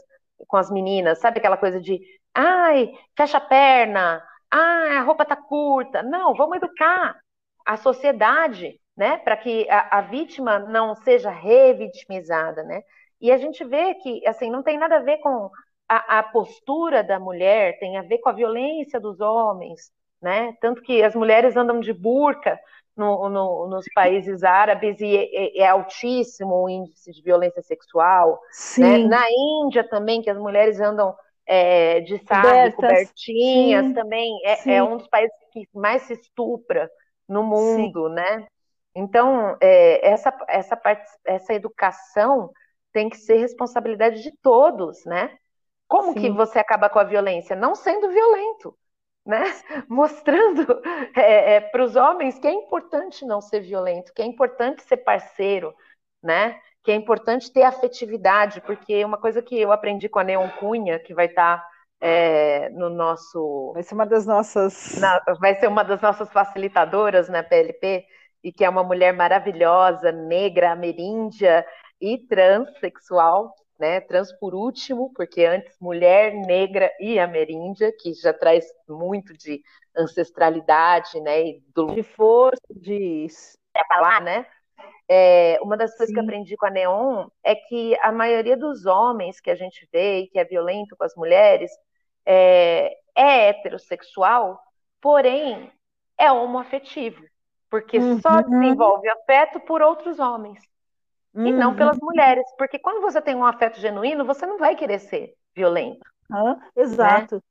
[0.47, 1.99] com as meninas, sabe aquela coisa de,
[2.35, 6.03] ai, fecha a perna, ai, a roupa tá curta.
[6.03, 7.19] Não, vamos educar
[7.65, 12.83] a sociedade né, para que a, a, vítima não seja revitimizada, né?
[13.21, 15.49] E a gente vê que, assim, não tem nada a ver com
[15.89, 20.53] a, a, postura da mulher, tem a ver com a violência dos homens, né?
[20.61, 22.59] Tanto que as mulheres andam de burca
[22.97, 28.41] no, no, nos países árabes e é, é, altíssimo o índice de violência sexual.
[28.79, 28.99] Né?
[28.99, 31.15] Na Índia também, que as mulheres andam
[31.47, 33.95] é, de sarja, cobertinhas, Sim.
[33.95, 36.91] também é, é, um dos países que mais se estupra
[37.29, 38.15] no mundo, Sim.
[38.15, 38.49] né?
[38.95, 42.51] Então, é, essa, essa, parte, essa educação
[42.93, 45.37] tem que ser responsabilidade de todos, né?
[45.87, 46.21] Como Sim.
[46.21, 47.57] que você acaba com a violência?
[47.57, 48.77] Não sendo violento,
[49.25, 49.43] né?
[49.89, 50.81] Mostrando
[51.17, 54.99] é, é, para os homens que é importante não ser violento, que é importante ser
[54.99, 55.75] parceiro,
[56.23, 56.61] né?
[56.83, 60.99] Que é importante ter afetividade, porque uma coisa que eu aprendi com a Neon Cunha,
[60.99, 61.69] que vai estar tá,
[62.01, 63.73] é, no nosso.
[63.75, 64.99] Vai ser uma das nossas.
[64.99, 68.05] Na, vai ser uma das nossas facilitadoras na PLP,
[68.43, 71.67] e que é uma mulher maravilhosa, negra, ameríndia
[72.01, 74.01] e transexual, né?
[74.01, 79.63] Trans por último, porque antes mulher, negra e ameríndia, que já traz muito de
[79.97, 81.43] ancestralidade, né?
[81.43, 81.87] E do...
[81.87, 83.27] De força, de
[83.89, 84.47] falar, né?
[85.09, 86.15] É, uma das coisas Sim.
[86.15, 90.21] que aprendi com a Neon é que a maioria dos homens que a gente vê
[90.21, 91.71] e que é violento com as mulheres
[92.27, 94.61] é, é heterossexual,
[95.01, 95.73] porém
[96.19, 97.25] é homoafetivo,
[97.71, 98.21] porque uhum.
[98.21, 100.61] só desenvolve afeto por outros homens
[101.35, 101.47] uhum.
[101.47, 102.07] e não pelas uhum.
[102.07, 106.09] mulheres, porque quando você tem um afeto genuíno, você não vai querer ser violento.
[106.31, 107.37] Ah, exato.
[107.37, 107.43] Né?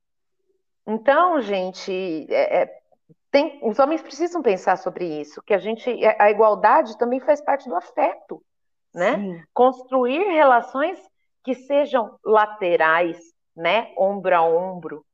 [0.86, 1.92] Então, gente,
[2.30, 2.80] é, é,
[3.30, 7.68] tem, os homens precisam pensar sobre isso, que a gente, a igualdade também faz parte
[7.68, 8.42] do afeto,
[8.94, 9.16] né?
[9.16, 9.42] Sim.
[9.52, 10.98] Construir relações
[11.44, 13.18] que sejam laterais,
[13.54, 13.92] né?
[13.98, 15.04] Ombro a ombro.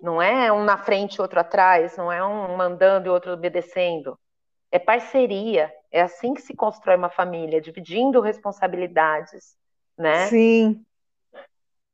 [0.00, 4.18] Não é um na frente e outro atrás, não é um mandando e outro obedecendo.
[4.74, 9.56] É parceria, é assim que se constrói uma família, dividindo responsabilidades,
[9.96, 10.26] né?
[10.26, 10.84] Sim.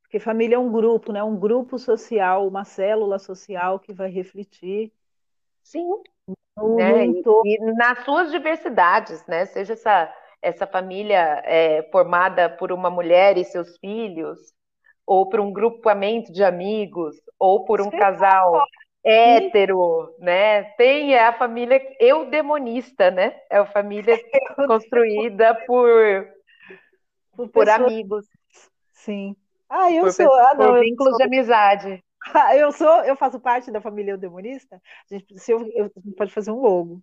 [0.01, 1.21] Porque família é um grupo, né?
[1.21, 4.91] Um grupo social, uma célula social que vai refletir
[5.61, 5.87] Sim.
[6.57, 7.05] No, né?
[7.05, 9.45] no e, e, nas suas diversidades, né?
[9.45, 10.11] Seja essa,
[10.41, 14.39] essa família é, formada por uma mulher e seus filhos,
[15.05, 17.97] ou por um grupamento de amigos, ou por um Sim.
[17.99, 18.65] casal
[19.03, 20.63] hétero, né?
[20.75, 23.35] Tem a família eudemonista, né?
[23.49, 24.15] É a família
[24.67, 26.27] construída por,
[27.35, 28.25] por, por amigos.
[28.93, 29.35] Sim.
[29.69, 30.33] Ah, eu por, sou.
[30.33, 31.17] Ah, não, por vínculos sou...
[31.17, 32.03] de amizade.
[32.55, 34.75] eu sou, eu faço parte da família demonista.
[35.09, 37.01] A gente, se eu, eu pode fazer um logo.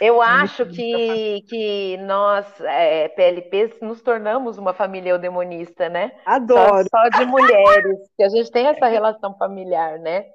[0.00, 6.12] Eu acho que, que nós, é, PLPs, nos tornamos uma família eudemonista, né?
[6.26, 6.84] Adoro.
[6.90, 10.26] Só, só de mulheres, que a gente tem essa relação familiar, né?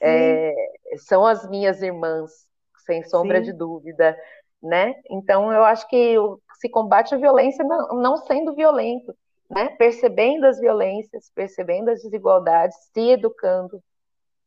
[0.00, 0.54] É,
[0.98, 2.46] são as minhas irmãs,
[2.84, 3.44] sem sombra Sim.
[3.44, 4.16] de dúvida,
[4.62, 4.94] né?
[5.10, 6.16] Então, eu acho que
[6.60, 9.14] se combate a violência não, não sendo violento,
[9.50, 9.68] né?
[9.76, 13.82] percebendo as violências, percebendo as desigualdades, se educando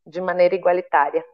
[0.06, 1.24] de maneira igualitária.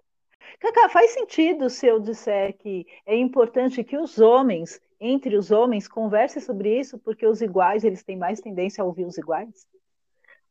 [0.60, 5.88] Cacá, faz sentido se eu disser que é importante que os homens, entre os homens,
[5.88, 9.66] conversem sobre isso, porque os iguais, eles têm mais tendência a ouvir os iguais?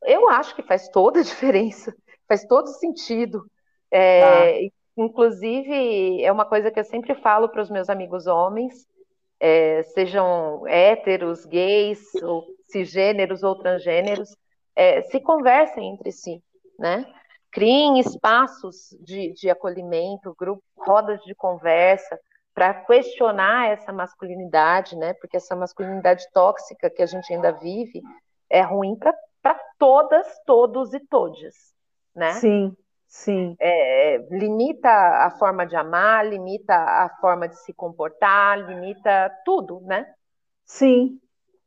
[0.03, 1.95] Eu acho que faz toda a diferença,
[2.28, 3.45] faz todo sentido.
[3.94, 4.76] É, tá.
[4.98, 8.88] Inclusive, é uma coisa que eu sempre falo para os meus amigos homens,
[9.39, 14.36] é, sejam héteros, gays, ou cisgêneros ou transgêneros,
[14.76, 16.41] é, se conversem entre si,
[16.78, 17.06] né?
[17.52, 22.20] Criem espaços de, de acolhimento, grupos, rodas de conversa,
[22.54, 25.14] para questionar essa masculinidade, né?
[25.16, 28.02] Porque essa masculinidade tóxica que a gente ainda vive
[28.50, 31.74] é ruim para todas, todos e todes,
[32.16, 32.34] né?
[32.34, 32.76] Sim,
[33.14, 33.55] Sim.
[33.59, 40.11] É, limita a forma de amar, limita a forma de se comportar, limita tudo, né?
[40.66, 41.20] Sim,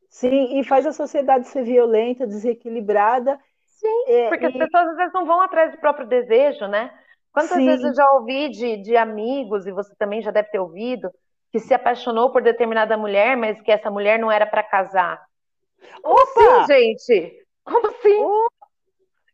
[0.09, 3.39] sim, e faz a sociedade ser violenta, desequilibrada.
[3.65, 4.47] Sim, é, porque e...
[4.47, 6.91] as pessoas às vezes não vão atrás do próprio desejo, né?
[7.31, 7.65] Quantas sim.
[7.65, 11.09] vezes eu já ouvi de, de amigos, e você também já deve ter ouvido,
[11.49, 15.23] que se apaixonou por determinada mulher, mas que essa mulher não era para casar.
[16.03, 16.63] Opa!
[16.63, 17.45] assim, gente?
[17.63, 18.21] Como assim?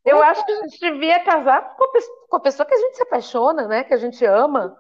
[0.06, 1.86] Eu acho que a gente devia casar com
[2.36, 3.84] a, pessoa, que a gente se apaixona, né?
[3.84, 4.78] Que a gente ama,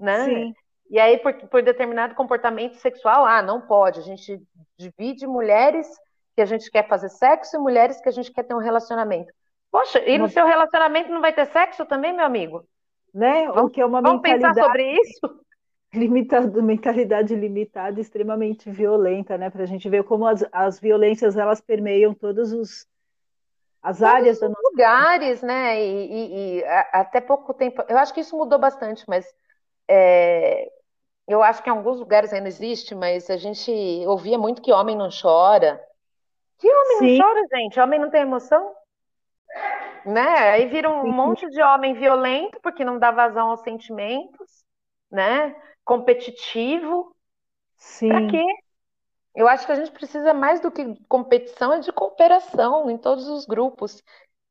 [0.00, 0.24] né?
[0.24, 0.54] Sim.
[0.90, 4.00] E aí, por, por determinado comportamento sexual, ah, não pode.
[4.00, 4.40] A gente
[4.78, 5.88] divide mulheres
[6.34, 9.32] que a gente quer fazer sexo e mulheres que a gente quer ter um relacionamento.
[9.70, 12.64] Poxa, e no seu relacionamento não vai ter sexo também, meu amigo?
[13.12, 13.46] Né?
[13.48, 15.20] Vamos, que é uma vamos pensar sobre isso?
[15.94, 19.50] Limitado, mentalidade limitada, extremamente violenta, né?
[19.50, 22.86] Para a gente ver como as, as violências elas permeiam todos os,
[23.82, 24.60] as áreas da nossa...
[24.62, 25.82] lugares, né?
[25.82, 29.26] E, e, e, até pouco tempo, eu acho que isso mudou bastante, mas
[29.88, 30.70] é,
[31.26, 33.70] eu acho que em alguns lugares ainda existe, mas a gente
[34.06, 35.82] ouvia muito que homem não chora.
[36.58, 37.18] Que homem Sim.
[37.18, 37.80] não chora, gente?
[37.80, 38.72] Homem não tem emoção?
[40.06, 40.50] Né?
[40.50, 41.12] Aí vira um Sim.
[41.12, 44.64] monte de homem violento porque não dá vazão aos sentimentos,
[45.10, 45.54] né?
[45.84, 47.14] Competitivo.
[47.76, 48.08] Sim.
[48.08, 48.44] Pra quê?
[49.34, 53.28] Eu acho que a gente precisa mais do que competição, é de cooperação em todos
[53.28, 54.02] os grupos.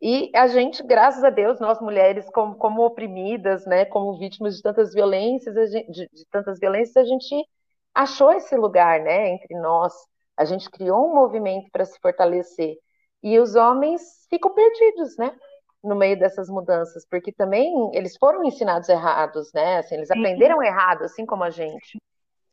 [0.01, 4.63] E a gente, graças a Deus, nós mulheres, como, como oprimidas, né, como vítimas de
[4.63, 7.47] tantas violências, gente, de, de, tantas violências, a gente
[7.93, 9.93] achou esse lugar, né, entre nós.
[10.36, 12.75] A gente criou um movimento para se fortalecer.
[13.21, 15.36] E os homens ficam perdidos, né,
[15.84, 21.03] no meio dessas mudanças, porque também eles foram ensinados errados, né, assim, eles aprenderam errado,
[21.03, 21.99] assim como a gente.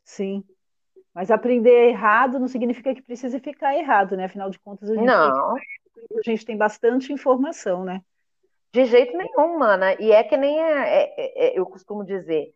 [0.04, 0.44] Sim.
[1.18, 4.26] Mas aprender errado não significa que precise ficar errado, né?
[4.26, 5.04] Afinal de contas, a gente.
[5.04, 8.02] Tem, a gente tem bastante informação, né?
[8.72, 9.94] De jeito nenhum, mana.
[10.00, 12.54] E é que nem é, é, é, eu costumo dizer,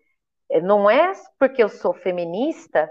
[0.48, 2.88] é, não é porque eu sou feminista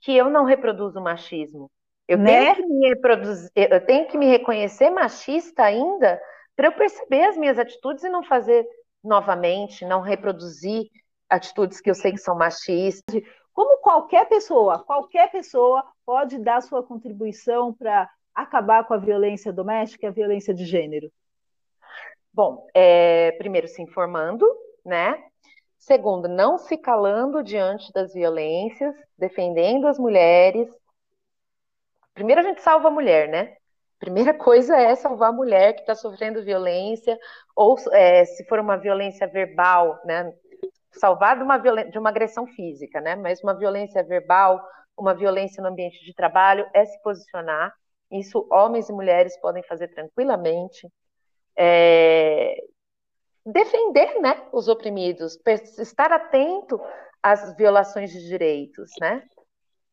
[0.00, 1.70] que eu não reproduzo machismo.
[2.08, 2.52] Eu, né?
[2.52, 6.20] tenho, que me reproduzir, eu tenho que me reconhecer machista ainda
[6.56, 8.66] para eu perceber as minhas atitudes e não fazer
[9.00, 10.88] novamente, não reproduzir
[11.30, 13.22] atitudes que eu sei que são machistas
[13.54, 20.06] como qualquer pessoa, qualquer pessoa pode dar sua contribuição para acabar com a violência doméstica
[20.06, 21.10] e a violência de gênero?
[22.32, 24.44] Bom, é, primeiro se informando,
[24.84, 25.22] né?
[25.78, 30.68] Segundo, não se calando diante das violências, defendendo as mulheres.
[32.12, 33.56] Primeiro a gente salva a mulher, né?
[34.00, 37.16] Primeira coisa é salvar a mulher que está sofrendo violência,
[37.54, 40.34] ou é, se for uma violência verbal, né?
[40.98, 43.16] Salvar de uma, de uma agressão física, né?
[43.16, 44.62] Mas uma violência verbal,
[44.96, 47.74] uma violência no ambiente de trabalho, é se posicionar.
[48.10, 50.88] Isso homens e mulheres podem fazer tranquilamente
[51.56, 52.56] é,
[53.44, 55.38] defender né, os oprimidos,
[55.78, 56.80] estar atento
[57.22, 59.22] às violações de direitos, né?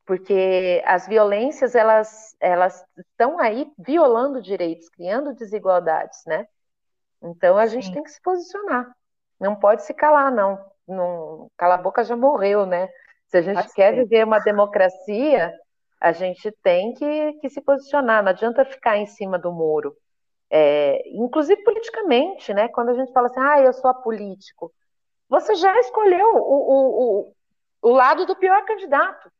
[0.06, 6.48] Porque as violências elas, elas estão aí violando direitos, criando desigualdades, né?
[7.22, 7.94] Então a gente Sim.
[7.94, 8.92] tem que se posicionar.
[9.40, 10.60] Não pode se calar, não.
[10.92, 12.88] Não cala a boca já morreu, né?
[13.28, 15.54] Se a gente Acho quer viver uma democracia,
[16.00, 18.22] a gente tem que, que se posicionar.
[18.22, 19.96] Não adianta ficar em cima do muro.
[20.50, 22.68] É, inclusive politicamente, né?
[22.68, 24.72] Quando a gente fala assim, ah, eu sou apolítico,
[25.30, 27.34] você já escolheu o, o, o,
[27.84, 29.32] o lado do pior candidato.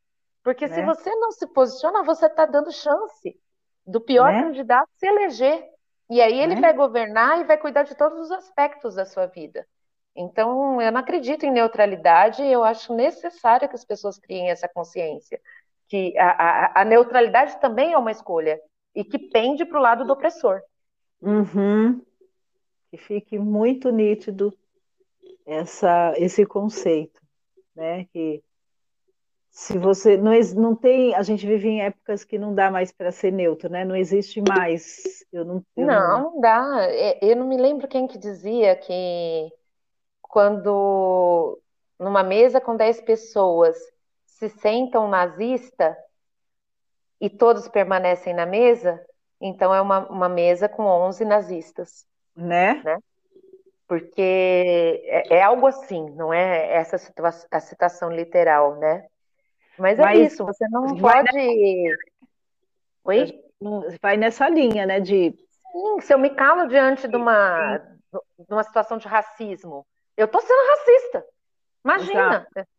[0.44, 0.74] Porque né?
[0.74, 3.38] se você não se posiciona, você está dando chance
[3.86, 4.44] do pior né?
[4.44, 5.64] candidato se eleger.
[6.10, 6.62] E aí ele né?
[6.62, 9.66] vai governar e vai cuidar de todos os aspectos da sua vida.
[10.16, 15.40] Então, eu não acredito em neutralidade, eu acho necessário que as pessoas criem essa consciência.
[15.88, 18.60] Que a, a, a neutralidade também é uma escolha
[18.94, 20.62] e que pende para o lado do opressor.
[21.22, 22.02] Uhum.
[22.90, 24.54] Que fique muito nítido
[25.46, 27.22] essa, esse conceito,
[27.76, 28.06] né?
[28.12, 28.44] Que
[29.50, 33.12] se você não, não tem, a gente vive em épocas que não dá mais para
[33.12, 33.84] ser neutro, né?
[33.84, 35.26] Não existe mais.
[35.32, 36.88] Eu não, eu não, não dá.
[36.90, 39.52] É, eu não me lembro quem que dizia que
[40.32, 41.60] quando
[42.00, 43.78] numa mesa com 10 pessoas
[44.26, 45.96] se sentam nazista
[47.20, 49.00] e todos permanecem na mesa,
[49.40, 52.08] então é uma, uma mesa com 11 nazistas.
[52.36, 52.82] Né?
[52.84, 52.98] né?
[53.88, 56.96] Porque é, é, algo assim, não é essa
[57.52, 59.06] a citação literal, né?
[59.78, 61.34] Mas é Mas isso, você não pode.
[61.34, 61.98] Nessa...
[63.04, 63.44] Oi?
[64.02, 65.00] Vai nessa linha, né?
[65.02, 65.36] De.
[65.72, 69.86] Sim, se eu me calo diante de uma, de uma situação de racismo,
[70.22, 71.26] eu tô sendo racista.
[71.84, 72.48] Imagina.
[72.56, 72.70] Exato.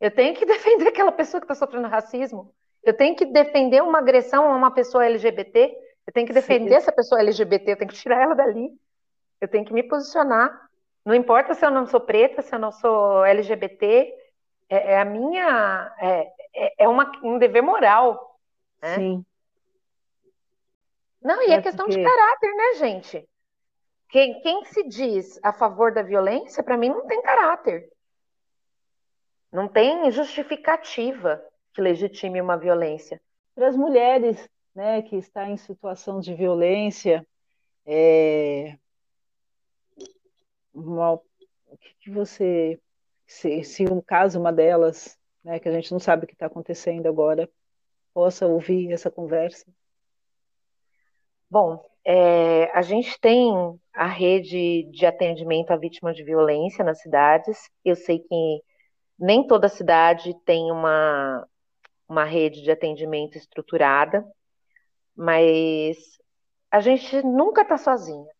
[0.00, 2.54] Eu tenho que defender aquela pessoa que está sofrendo racismo.
[2.82, 5.76] Eu tenho que defender uma agressão a uma pessoa LGBT.
[6.06, 6.76] Eu tenho que defender Sim.
[6.76, 8.70] essa pessoa LGBT, eu tenho que tirar ela dali.
[9.40, 10.68] Eu tenho que me posicionar.
[11.04, 14.12] Não importa se eu não sou preta, se eu não sou LGBT,
[14.68, 15.94] é, é a minha.
[16.00, 18.38] É, é, é uma, um dever moral.
[18.80, 18.94] Né?
[18.94, 19.26] Sim.
[21.20, 22.00] Não, e é, é questão porque...
[22.00, 23.28] de caráter, né, gente?
[24.12, 27.90] Quem, quem se diz a favor da violência, para mim, não tem caráter.
[29.50, 31.42] Não tem justificativa
[31.72, 33.18] que legitime uma violência.
[33.54, 37.26] Para as mulheres né, que está em situação de violência,
[37.86, 38.76] é,
[40.74, 42.78] uma, o que, que você,
[43.26, 46.46] se, se um caso, uma delas, né, que a gente não sabe o que está
[46.46, 47.48] acontecendo agora,
[48.12, 49.66] possa ouvir essa conversa?
[51.48, 53.52] Bom, é, a gente tem
[53.94, 57.58] a rede de atendimento à vítima de violência nas cidades.
[57.84, 58.62] Eu sei que
[59.18, 61.46] nem toda cidade tem uma,
[62.08, 64.24] uma rede de atendimento estruturada
[65.16, 65.96] mas
[66.70, 68.30] a gente nunca está sozinha.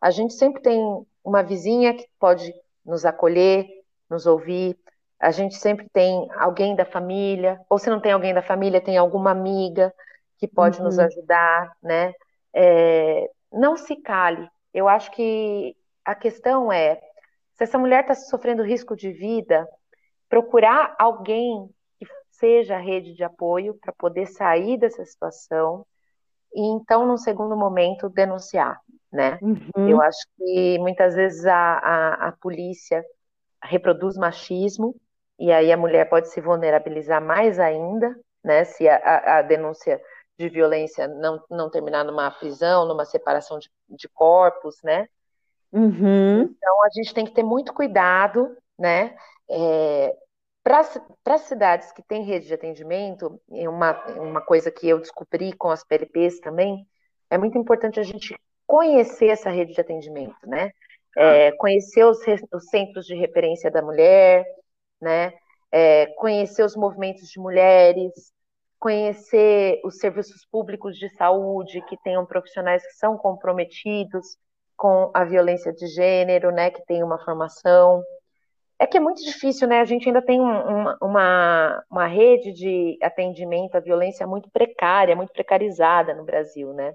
[0.00, 0.80] A gente sempre tem
[1.22, 2.52] uma vizinha que pode
[2.84, 3.66] nos acolher,
[4.08, 4.78] nos ouvir.
[5.18, 8.96] A gente sempre tem alguém da família, ou se não tem alguém da família, tem
[8.96, 9.94] alguma amiga
[10.38, 10.84] que pode uhum.
[10.84, 12.12] nos ajudar, né?
[12.54, 14.48] É, não se cale.
[14.72, 17.00] Eu acho que a questão é,
[17.54, 19.66] se essa mulher está sofrendo risco de vida,
[20.28, 21.68] procurar alguém
[22.30, 25.86] seja a rede de apoio para poder sair dessa situação
[26.54, 28.80] e então, num segundo momento, denunciar,
[29.12, 29.38] né?
[29.42, 29.88] Uhum.
[29.88, 33.04] Eu acho que muitas vezes a, a, a polícia
[33.62, 34.94] reproduz machismo
[35.38, 38.64] e aí a mulher pode se vulnerabilizar mais ainda, né?
[38.64, 40.00] Se a, a, a denúncia
[40.38, 45.08] de violência não, não terminar numa prisão, numa separação de, de corpos, né?
[45.72, 46.42] Uhum.
[46.42, 49.16] Então a gente tem que ter muito cuidado, né?
[49.48, 50.16] É,
[50.62, 55.84] para cidades que têm rede de atendimento, uma, uma coisa que eu descobri com as
[55.84, 56.86] PLPs também,
[57.28, 58.34] é muito importante a gente
[58.66, 60.70] conhecer essa rede de atendimento, né?
[61.16, 62.18] É, conhecer os,
[62.52, 64.44] os, centros de referência da mulher,
[65.00, 65.32] né?
[65.70, 68.32] É, conhecer os movimentos de mulheres,
[68.84, 74.36] conhecer os serviços públicos de saúde que tenham profissionais que são comprometidos
[74.76, 76.70] com a violência de gênero, né?
[76.70, 78.04] Que tem uma formação
[78.78, 79.80] é que é muito difícil, né?
[79.80, 85.32] A gente ainda tem uma, uma, uma rede de atendimento à violência muito precária, muito
[85.32, 86.92] precarizada no Brasil, né?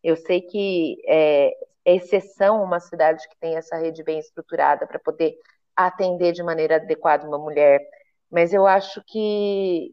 [0.00, 1.52] Eu sei que é,
[1.84, 5.34] é exceção uma cidade que tem essa rede bem estruturada para poder
[5.74, 7.80] atender de maneira adequada uma mulher,
[8.30, 9.92] mas eu acho que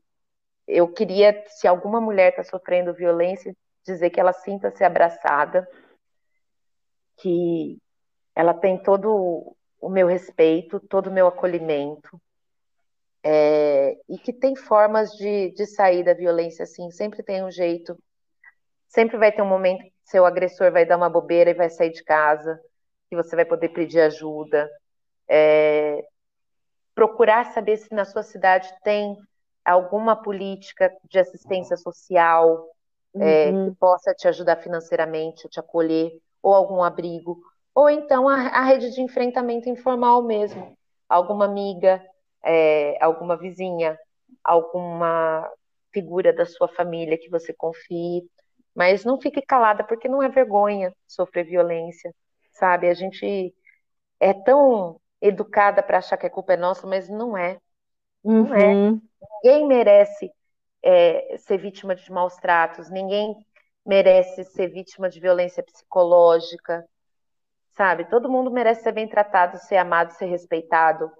[0.70, 5.68] eu queria, se alguma mulher está sofrendo violência, dizer que ela sinta-se abraçada,
[7.18, 7.80] que
[8.36, 12.22] ela tem todo o meu respeito, todo o meu acolhimento,
[13.24, 17.98] é, e que tem formas de, de sair da violência, assim, sempre tem um jeito,
[18.88, 21.92] sempre vai ter um momento que seu agressor vai dar uma bobeira e vai sair
[21.92, 22.62] de casa,
[23.10, 24.70] que você vai poder pedir ajuda,
[25.28, 26.06] é,
[26.94, 29.18] procurar saber se na sua cidade tem
[29.70, 32.68] alguma política de assistência social
[33.16, 33.70] é, uhum.
[33.70, 36.12] que possa te ajudar financeiramente, te acolher,
[36.42, 37.42] ou algum abrigo,
[37.74, 42.04] ou então a, a rede de enfrentamento informal mesmo, alguma amiga,
[42.44, 43.98] é, alguma vizinha,
[44.44, 45.50] alguma
[45.92, 48.24] figura da sua família que você confie,
[48.76, 52.14] mas não fique calada, porque não é vergonha sofrer violência,
[52.52, 52.88] sabe?
[52.88, 53.54] A gente
[54.20, 57.58] é tão educada para achar que a culpa é nossa, mas não é.
[58.24, 58.68] Não é.
[58.68, 58.96] uhum.
[58.96, 59.09] é.
[59.22, 60.32] Ninguém merece
[60.84, 63.36] é, ser vítima de maus tratos, ninguém
[63.86, 66.86] merece ser vítima de violência psicológica,
[67.76, 68.10] sabe?
[68.10, 71.12] Todo mundo merece ser bem tratado, ser amado, ser respeitado.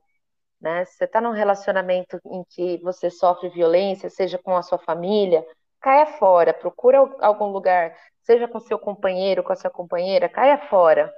[0.60, 0.84] Né?
[0.86, 5.44] Se você está num relacionamento em que você sofre violência, seja com a sua família,
[5.80, 11.12] caia fora, procura algum lugar, seja com seu companheiro, com a sua companheira, caia fora.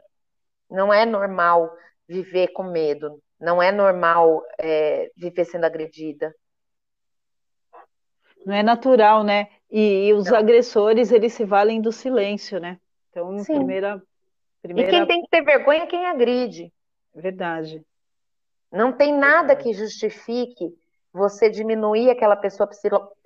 [0.69, 1.71] Não é normal
[2.07, 6.33] viver com medo, não é normal é, viver sendo agredida.
[8.45, 9.47] Não é natural, né?
[9.69, 12.77] E, e os agressores, eles se valem do silêncio, né?
[13.09, 13.55] Então, Sim.
[13.55, 14.01] primeira,
[14.61, 14.89] primeira...
[14.89, 16.71] E quem tem que ter vergonha é quem agride.
[17.13, 17.83] Verdade.
[18.71, 20.73] Não tem nada que justifique
[21.13, 22.69] você diminuir aquela pessoa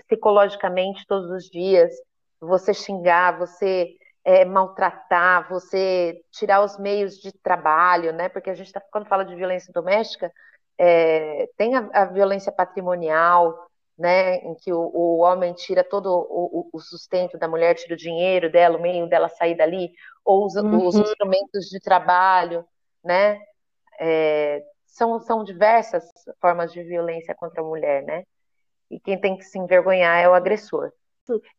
[0.07, 1.93] psicologicamente todos os dias,
[2.39, 8.27] você xingar, você é, maltratar, você tirar os meios de trabalho, né?
[8.27, 10.31] Porque a gente tá, quando fala de violência doméstica,
[10.77, 13.64] é, tem a, a, violência patrimonial,
[13.97, 14.37] né?
[14.37, 18.51] Em que o, o homem tira todo o, o, sustento da mulher, tira o dinheiro
[18.51, 19.91] dela, o meio dela sair dali,
[20.23, 20.85] ou os, uhum.
[20.85, 22.65] os instrumentos de trabalho,
[23.03, 23.39] né?
[23.99, 26.05] É, são, são diversas
[26.41, 28.23] formas de violência contra a mulher, né?
[28.89, 30.91] E quem tem que se envergonhar é o agressor.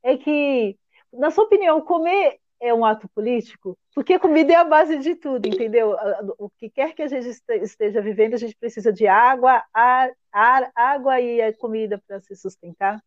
[0.02, 0.78] É que,
[1.12, 3.78] na sua opinião, comer é um ato político?
[3.94, 5.96] Porque comida é a base de tudo, entendeu?
[6.38, 7.28] O que quer que a gente
[7.62, 13.00] esteja vivendo, a gente precisa de água, ar, ar água e comida para se sustentar.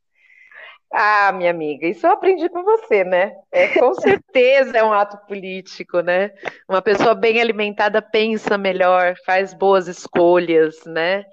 [0.92, 3.36] Ah, minha amiga, isso eu aprendi com você, né?
[3.52, 6.32] É, com certeza é um ato político, né?
[6.68, 11.26] Uma pessoa bem alimentada pensa melhor, faz boas escolhas, né?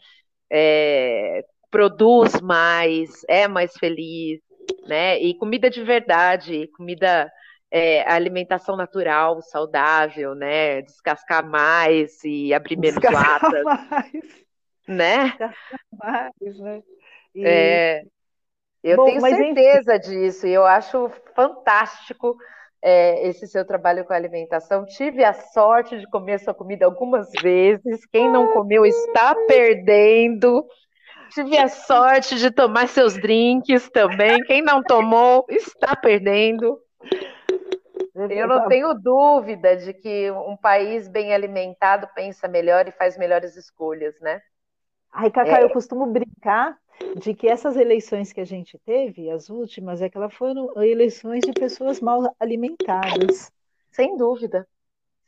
[0.53, 4.41] É, produz mais, é mais feliz,
[4.87, 5.19] né?
[5.21, 7.31] E comida de verdade, comida
[7.71, 10.83] é, alimentação natural, saudável, né?
[10.83, 13.64] Descascar mais e abrir menos Descascar latas.
[13.91, 14.47] Mais.
[14.89, 15.25] Né?
[15.25, 16.83] Descascar mais, né?
[17.35, 17.45] E...
[17.45, 18.03] É,
[18.85, 20.09] eu Bom, tenho certeza enfim...
[20.09, 22.37] disso e eu acho fantástico
[22.81, 24.87] é, esse seu trabalho com a alimentação.
[24.87, 28.07] Tive a sorte de comer sua comida algumas vezes.
[28.12, 30.64] Quem não comeu está perdendo.
[31.31, 34.41] Tive a sorte de tomar seus drinks também.
[34.45, 36.81] Quem não tomou está perdendo.
[38.31, 43.57] Eu não tenho dúvida de que um país bem alimentado pensa melhor e faz melhores
[43.57, 44.41] escolhas, né?
[45.12, 45.64] Ai, Cacá, é...
[45.64, 46.79] eu costumo brincar
[47.17, 51.41] de que essas eleições que a gente teve, as últimas, é que elas foram eleições
[51.41, 53.53] de pessoas mal alimentadas.
[53.91, 54.67] Sem dúvida,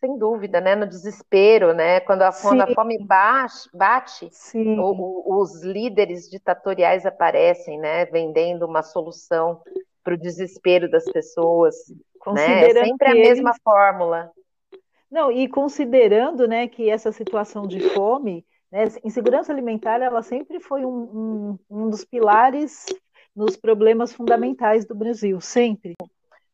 [0.01, 0.75] sem dúvida, né?
[0.75, 2.01] No desespero, né?
[2.01, 8.07] Quando a, quando a fome bate, bate o, o, os líderes ditatoriais aparecem, né?
[8.07, 9.63] Vendendo uma solução
[10.03, 11.75] para o desespero das pessoas.
[12.27, 12.71] Né?
[12.71, 13.63] É sempre a mesma eles...
[13.63, 14.31] fórmula.
[15.11, 20.85] Não, e considerando né, que essa situação de fome, né, insegurança alimentar, ela sempre foi
[20.85, 22.85] um, um, um dos pilares
[23.35, 25.95] nos problemas fundamentais do Brasil, sempre.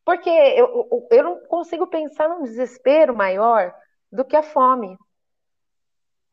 [0.05, 3.73] Porque eu, eu não consigo pensar num desespero maior
[4.11, 4.95] do que a fome.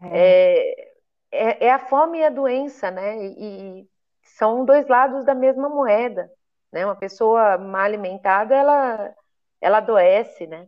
[0.02, 0.90] É,
[1.32, 3.16] é, é a fome e a doença, né?
[3.24, 3.88] E, e
[4.22, 6.30] são dois lados da mesma moeda.
[6.70, 6.84] Né?
[6.84, 9.14] Uma pessoa mal alimentada, ela
[9.62, 10.66] ela adoece, né?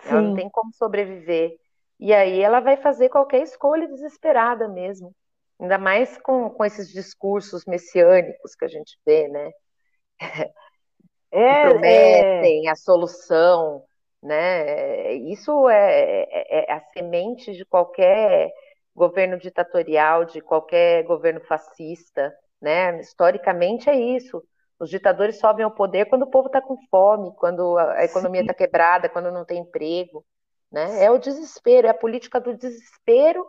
[0.00, 0.10] Sim.
[0.10, 1.56] Ela não tem como sobreviver.
[1.98, 5.14] E aí ela vai fazer qualquer escolha desesperada mesmo.
[5.60, 9.50] Ainda mais com, com esses discursos messiânicos que a gente vê, né?
[11.32, 12.70] É, prometem é...
[12.72, 13.84] a solução,
[14.20, 15.12] né?
[15.14, 18.50] Isso é, é, é, a semente de qualquer
[18.92, 22.98] governo ditatorial, de qualquer governo fascista, né?
[22.98, 24.42] Historicamente é isso.
[24.80, 28.54] Os ditadores sobem ao poder quando o povo está com fome, quando a economia está
[28.54, 30.24] quebrada, quando não tem emprego.
[30.72, 31.04] Né?
[31.04, 33.46] É o desespero, é a política do desespero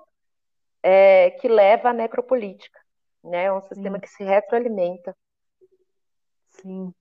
[0.84, 2.77] é, que leva à necropolítica.
[3.23, 3.45] Né?
[3.45, 4.01] É um sistema Sim.
[4.01, 5.15] que se retroalimenta.
[6.49, 6.93] Sim.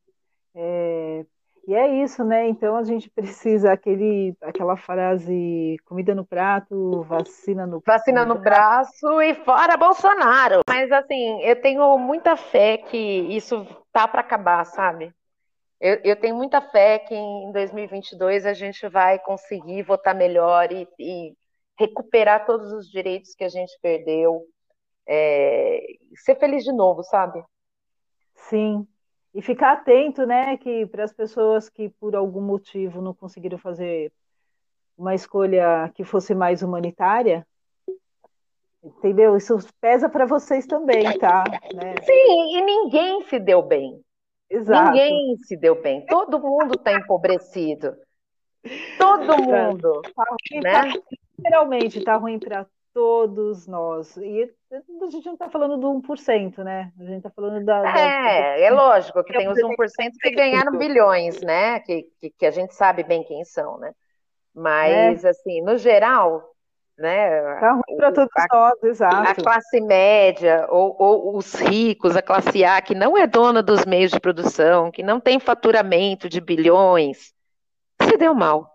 [0.55, 1.27] É,
[1.67, 2.49] e é isso, né?
[2.49, 9.21] Então a gente precisa aquele, aquela frase comida no prato, vacina no vacina no braço
[9.21, 10.63] e fora Bolsonaro.
[10.69, 15.15] Mas assim, eu tenho muita fé que isso tá para acabar, sabe?
[15.81, 20.87] Eu, eu, tenho muita fé que em 2022 a gente vai conseguir votar melhor e,
[20.99, 21.35] e
[21.79, 24.45] recuperar todos os direitos que a gente perdeu,
[25.07, 25.81] é,
[26.17, 27.43] ser feliz de novo, sabe?
[28.35, 28.87] Sim,
[29.35, 34.13] e ficar atento, né, que para as pessoas que por algum motivo não conseguiram fazer
[34.99, 37.47] uma escolha que fosse mais humanitária,
[38.83, 39.37] entendeu?
[39.37, 41.45] Isso pesa para vocês também, tá?
[41.75, 41.95] Né?
[42.03, 44.01] Sim, e ninguém se deu bem.
[44.49, 44.93] Exato.
[44.93, 46.05] Ninguém se deu bem.
[46.07, 47.95] Todo mundo está empobrecido.
[48.99, 50.03] Todo mundo.
[50.15, 50.73] Tá ruim, né?
[50.73, 51.01] Tá,
[51.39, 54.17] literalmente, está ruim para todos nós.
[54.17, 56.93] E a gente não está falando do 1%, né?
[56.99, 57.99] A gente está falando da, da.
[57.99, 59.77] É, é lógico que tem os 1%
[60.21, 61.81] que ganharam bilhões, né?
[61.81, 63.93] Que, que, que, a gente sabe bem quem são, né?
[64.55, 65.29] Mas, é.
[65.29, 66.50] assim, no geral,
[67.01, 67.41] né?
[67.59, 69.31] Tá ruim para todos a, nós, exato.
[69.31, 73.87] A classe média, ou, ou, os ricos, a classe A, que não é dona dos
[73.87, 77.33] meios de produção, que não tem faturamento de bilhões,
[78.03, 78.71] se deu mal.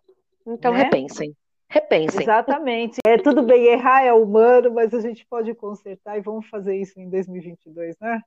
[0.46, 0.84] Então, né?
[0.84, 1.36] repensem.
[1.70, 2.22] Repensem.
[2.22, 3.00] Exatamente.
[3.06, 7.00] É tudo bem, errar é humano, mas a gente pode consertar e vamos fazer isso
[7.00, 8.22] em 2022, né?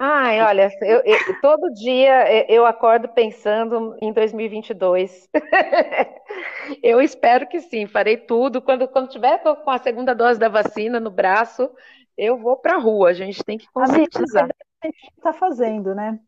[0.00, 5.28] Ai, olha, eu, eu, todo dia eu acordo pensando em 2022.
[6.82, 8.62] eu espero que sim, farei tudo.
[8.62, 11.70] Quando, quando tiver com a segunda dose da vacina no braço,
[12.16, 13.10] eu vou para a rua.
[13.10, 14.48] A gente tem que conscientizar.
[14.82, 16.18] A gente está fazendo, né?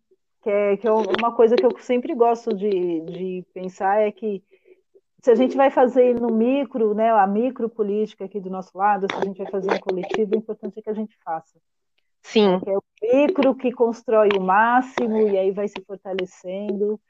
[0.42, 4.44] Que é, que é uma coisa que eu sempre gosto de, de pensar é que
[5.22, 9.06] se a gente vai fazer no micro, né, a micro política aqui do nosso lado,
[9.10, 11.58] se a gente vai fazer um coletivo, o importante é que a gente faça.
[12.26, 12.60] Sim.
[12.60, 17.00] Que é o micro que constrói o máximo e aí vai se fortalecendo.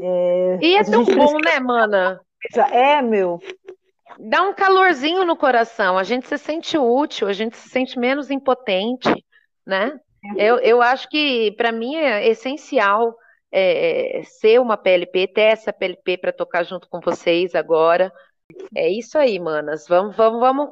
[0.00, 1.38] É, e é tão bom, precisa...
[1.38, 2.20] né, mana?
[2.72, 3.38] É, meu.
[4.18, 8.30] Dá um calorzinho no coração, a gente se sente útil, a gente se sente menos
[8.30, 9.12] impotente,
[9.66, 9.98] né?
[10.36, 10.50] É.
[10.50, 13.14] Eu, eu acho que, para mim, é essencial
[13.52, 18.12] é, ser uma PLP, ter essa PLP para tocar junto com vocês agora.
[18.74, 19.86] É isso aí, manas.
[19.88, 20.70] Vamos, vamos, vamos,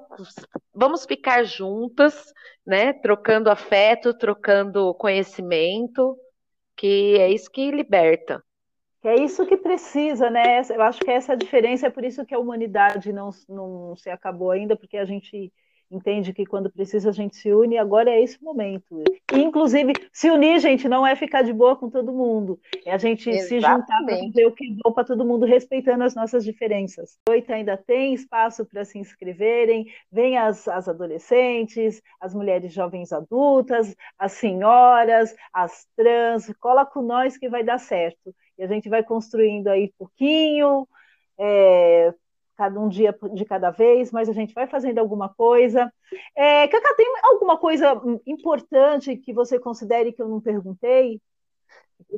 [0.74, 2.32] vamos ficar juntas,
[2.66, 2.92] né?
[2.92, 6.16] Trocando afeto, trocando conhecimento,
[6.76, 8.42] que é isso que liberta.
[9.04, 10.60] É isso que precisa, né?
[10.70, 13.96] Eu acho que essa é a diferença, é por isso que a humanidade não, não
[13.96, 15.52] se acabou ainda, porque a gente
[15.90, 19.02] entende que quando precisa a gente se une, agora é esse momento.
[19.32, 22.98] E, inclusive, se unir, gente, não é ficar de boa com todo mundo, é a
[22.98, 23.48] gente Exatamente.
[23.48, 27.18] se juntar para fazer o que é bom para todo mundo, respeitando as nossas diferenças.
[27.28, 33.94] Oito ainda tem espaço para se inscreverem, vem as, as adolescentes, as mulheres jovens adultas,
[34.18, 38.34] as senhoras, as trans, cola com nós que vai dar certo.
[38.58, 40.86] E a gente vai construindo aí pouquinho,
[41.38, 42.12] é,
[42.58, 45.92] cada um dia de cada vez, mas a gente vai fazendo alguma coisa.
[46.36, 51.20] É, Cacá, tem alguma coisa importante que você considere que eu não perguntei?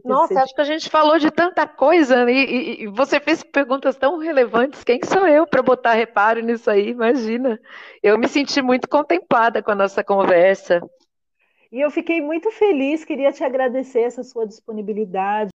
[0.03, 3.97] Nossa, acho que a gente falou de tanta coisa e, e, e você fez perguntas
[3.97, 4.83] tão relevantes.
[4.83, 6.89] Quem sou eu para botar reparo nisso aí?
[6.89, 7.61] Imagina.
[8.03, 10.81] Eu me senti muito contemplada com a nossa conversa.
[11.73, 15.51] E eu fiquei muito feliz, queria te agradecer essa sua disponibilidade.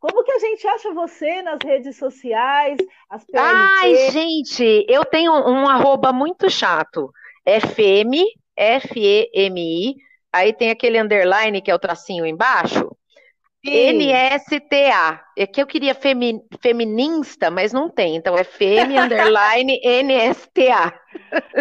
[0.00, 2.76] Como que a gente acha você nas redes sociais?
[3.08, 7.12] As Ai, gente, eu tenho um arroba muito chato.
[7.46, 8.26] FM,
[8.56, 9.96] F-E-M-I,
[10.32, 12.90] aí tem aquele underline que é o tracinho embaixo.
[13.64, 15.20] NSTA.
[15.36, 18.16] É que eu queria femi, feminista, mas não tem.
[18.16, 20.94] Então é FM underline NSTA.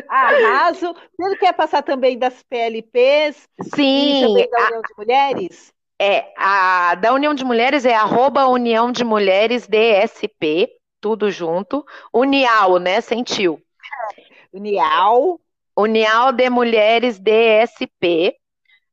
[0.08, 0.96] Arraso.
[1.18, 3.48] Você quer passar também das PLPs?
[3.76, 4.20] Sim.
[4.20, 5.74] E também da União a, de Mulheres?
[6.02, 10.70] É, a da União de Mulheres é arroba União de Mulheres DSP,
[11.02, 11.86] tudo junto.
[12.14, 13.02] Unial, né?
[13.02, 13.62] Sentiu.
[14.54, 15.40] Unial.
[15.76, 18.39] Unial de Mulheres DSP.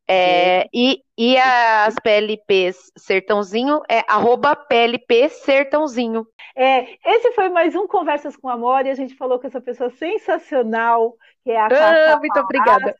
[0.08, 6.26] É, e, e as PLPs Sertãozinho é arroba PLP Sertãozinho.
[6.54, 9.90] É, esse foi mais um Conversas com Amor e a gente falou com essa pessoa
[9.90, 12.94] sensacional, que é a ah, Muito obrigada.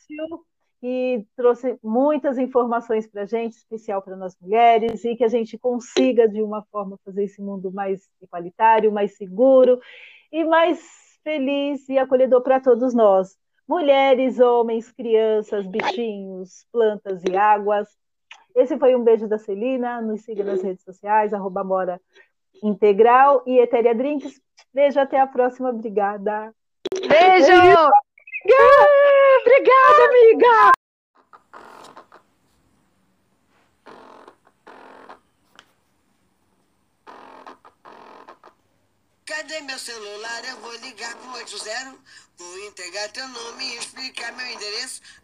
[0.80, 5.56] Que trouxe muitas informações para a gente, especial para nós mulheres, e que a gente
[5.56, 9.80] consiga, de uma forma, fazer esse mundo mais igualitário, mais seguro
[10.30, 10.80] e mais
[11.22, 13.36] feliz e acolhedor para todos nós.
[13.68, 17.88] Mulheres, homens, crianças, bichinhos, plantas e águas.
[18.54, 20.00] Esse foi um beijo da Celina.
[20.00, 22.00] Nos siga nas redes sociais, arroba Mora
[22.62, 24.40] Integral e Etéria Drinks.
[24.72, 25.70] Beijo, até a próxima.
[25.70, 26.54] Obrigada.
[26.92, 27.52] Beijo!
[29.40, 30.75] Obrigada, amiga!
[39.46, 40.44] Cadê meu celular?
[40.44, 41.94] Eu vou ligar pro 80.
[42.36, 45.00] Vou entregar teu nome e explicar meu endereço.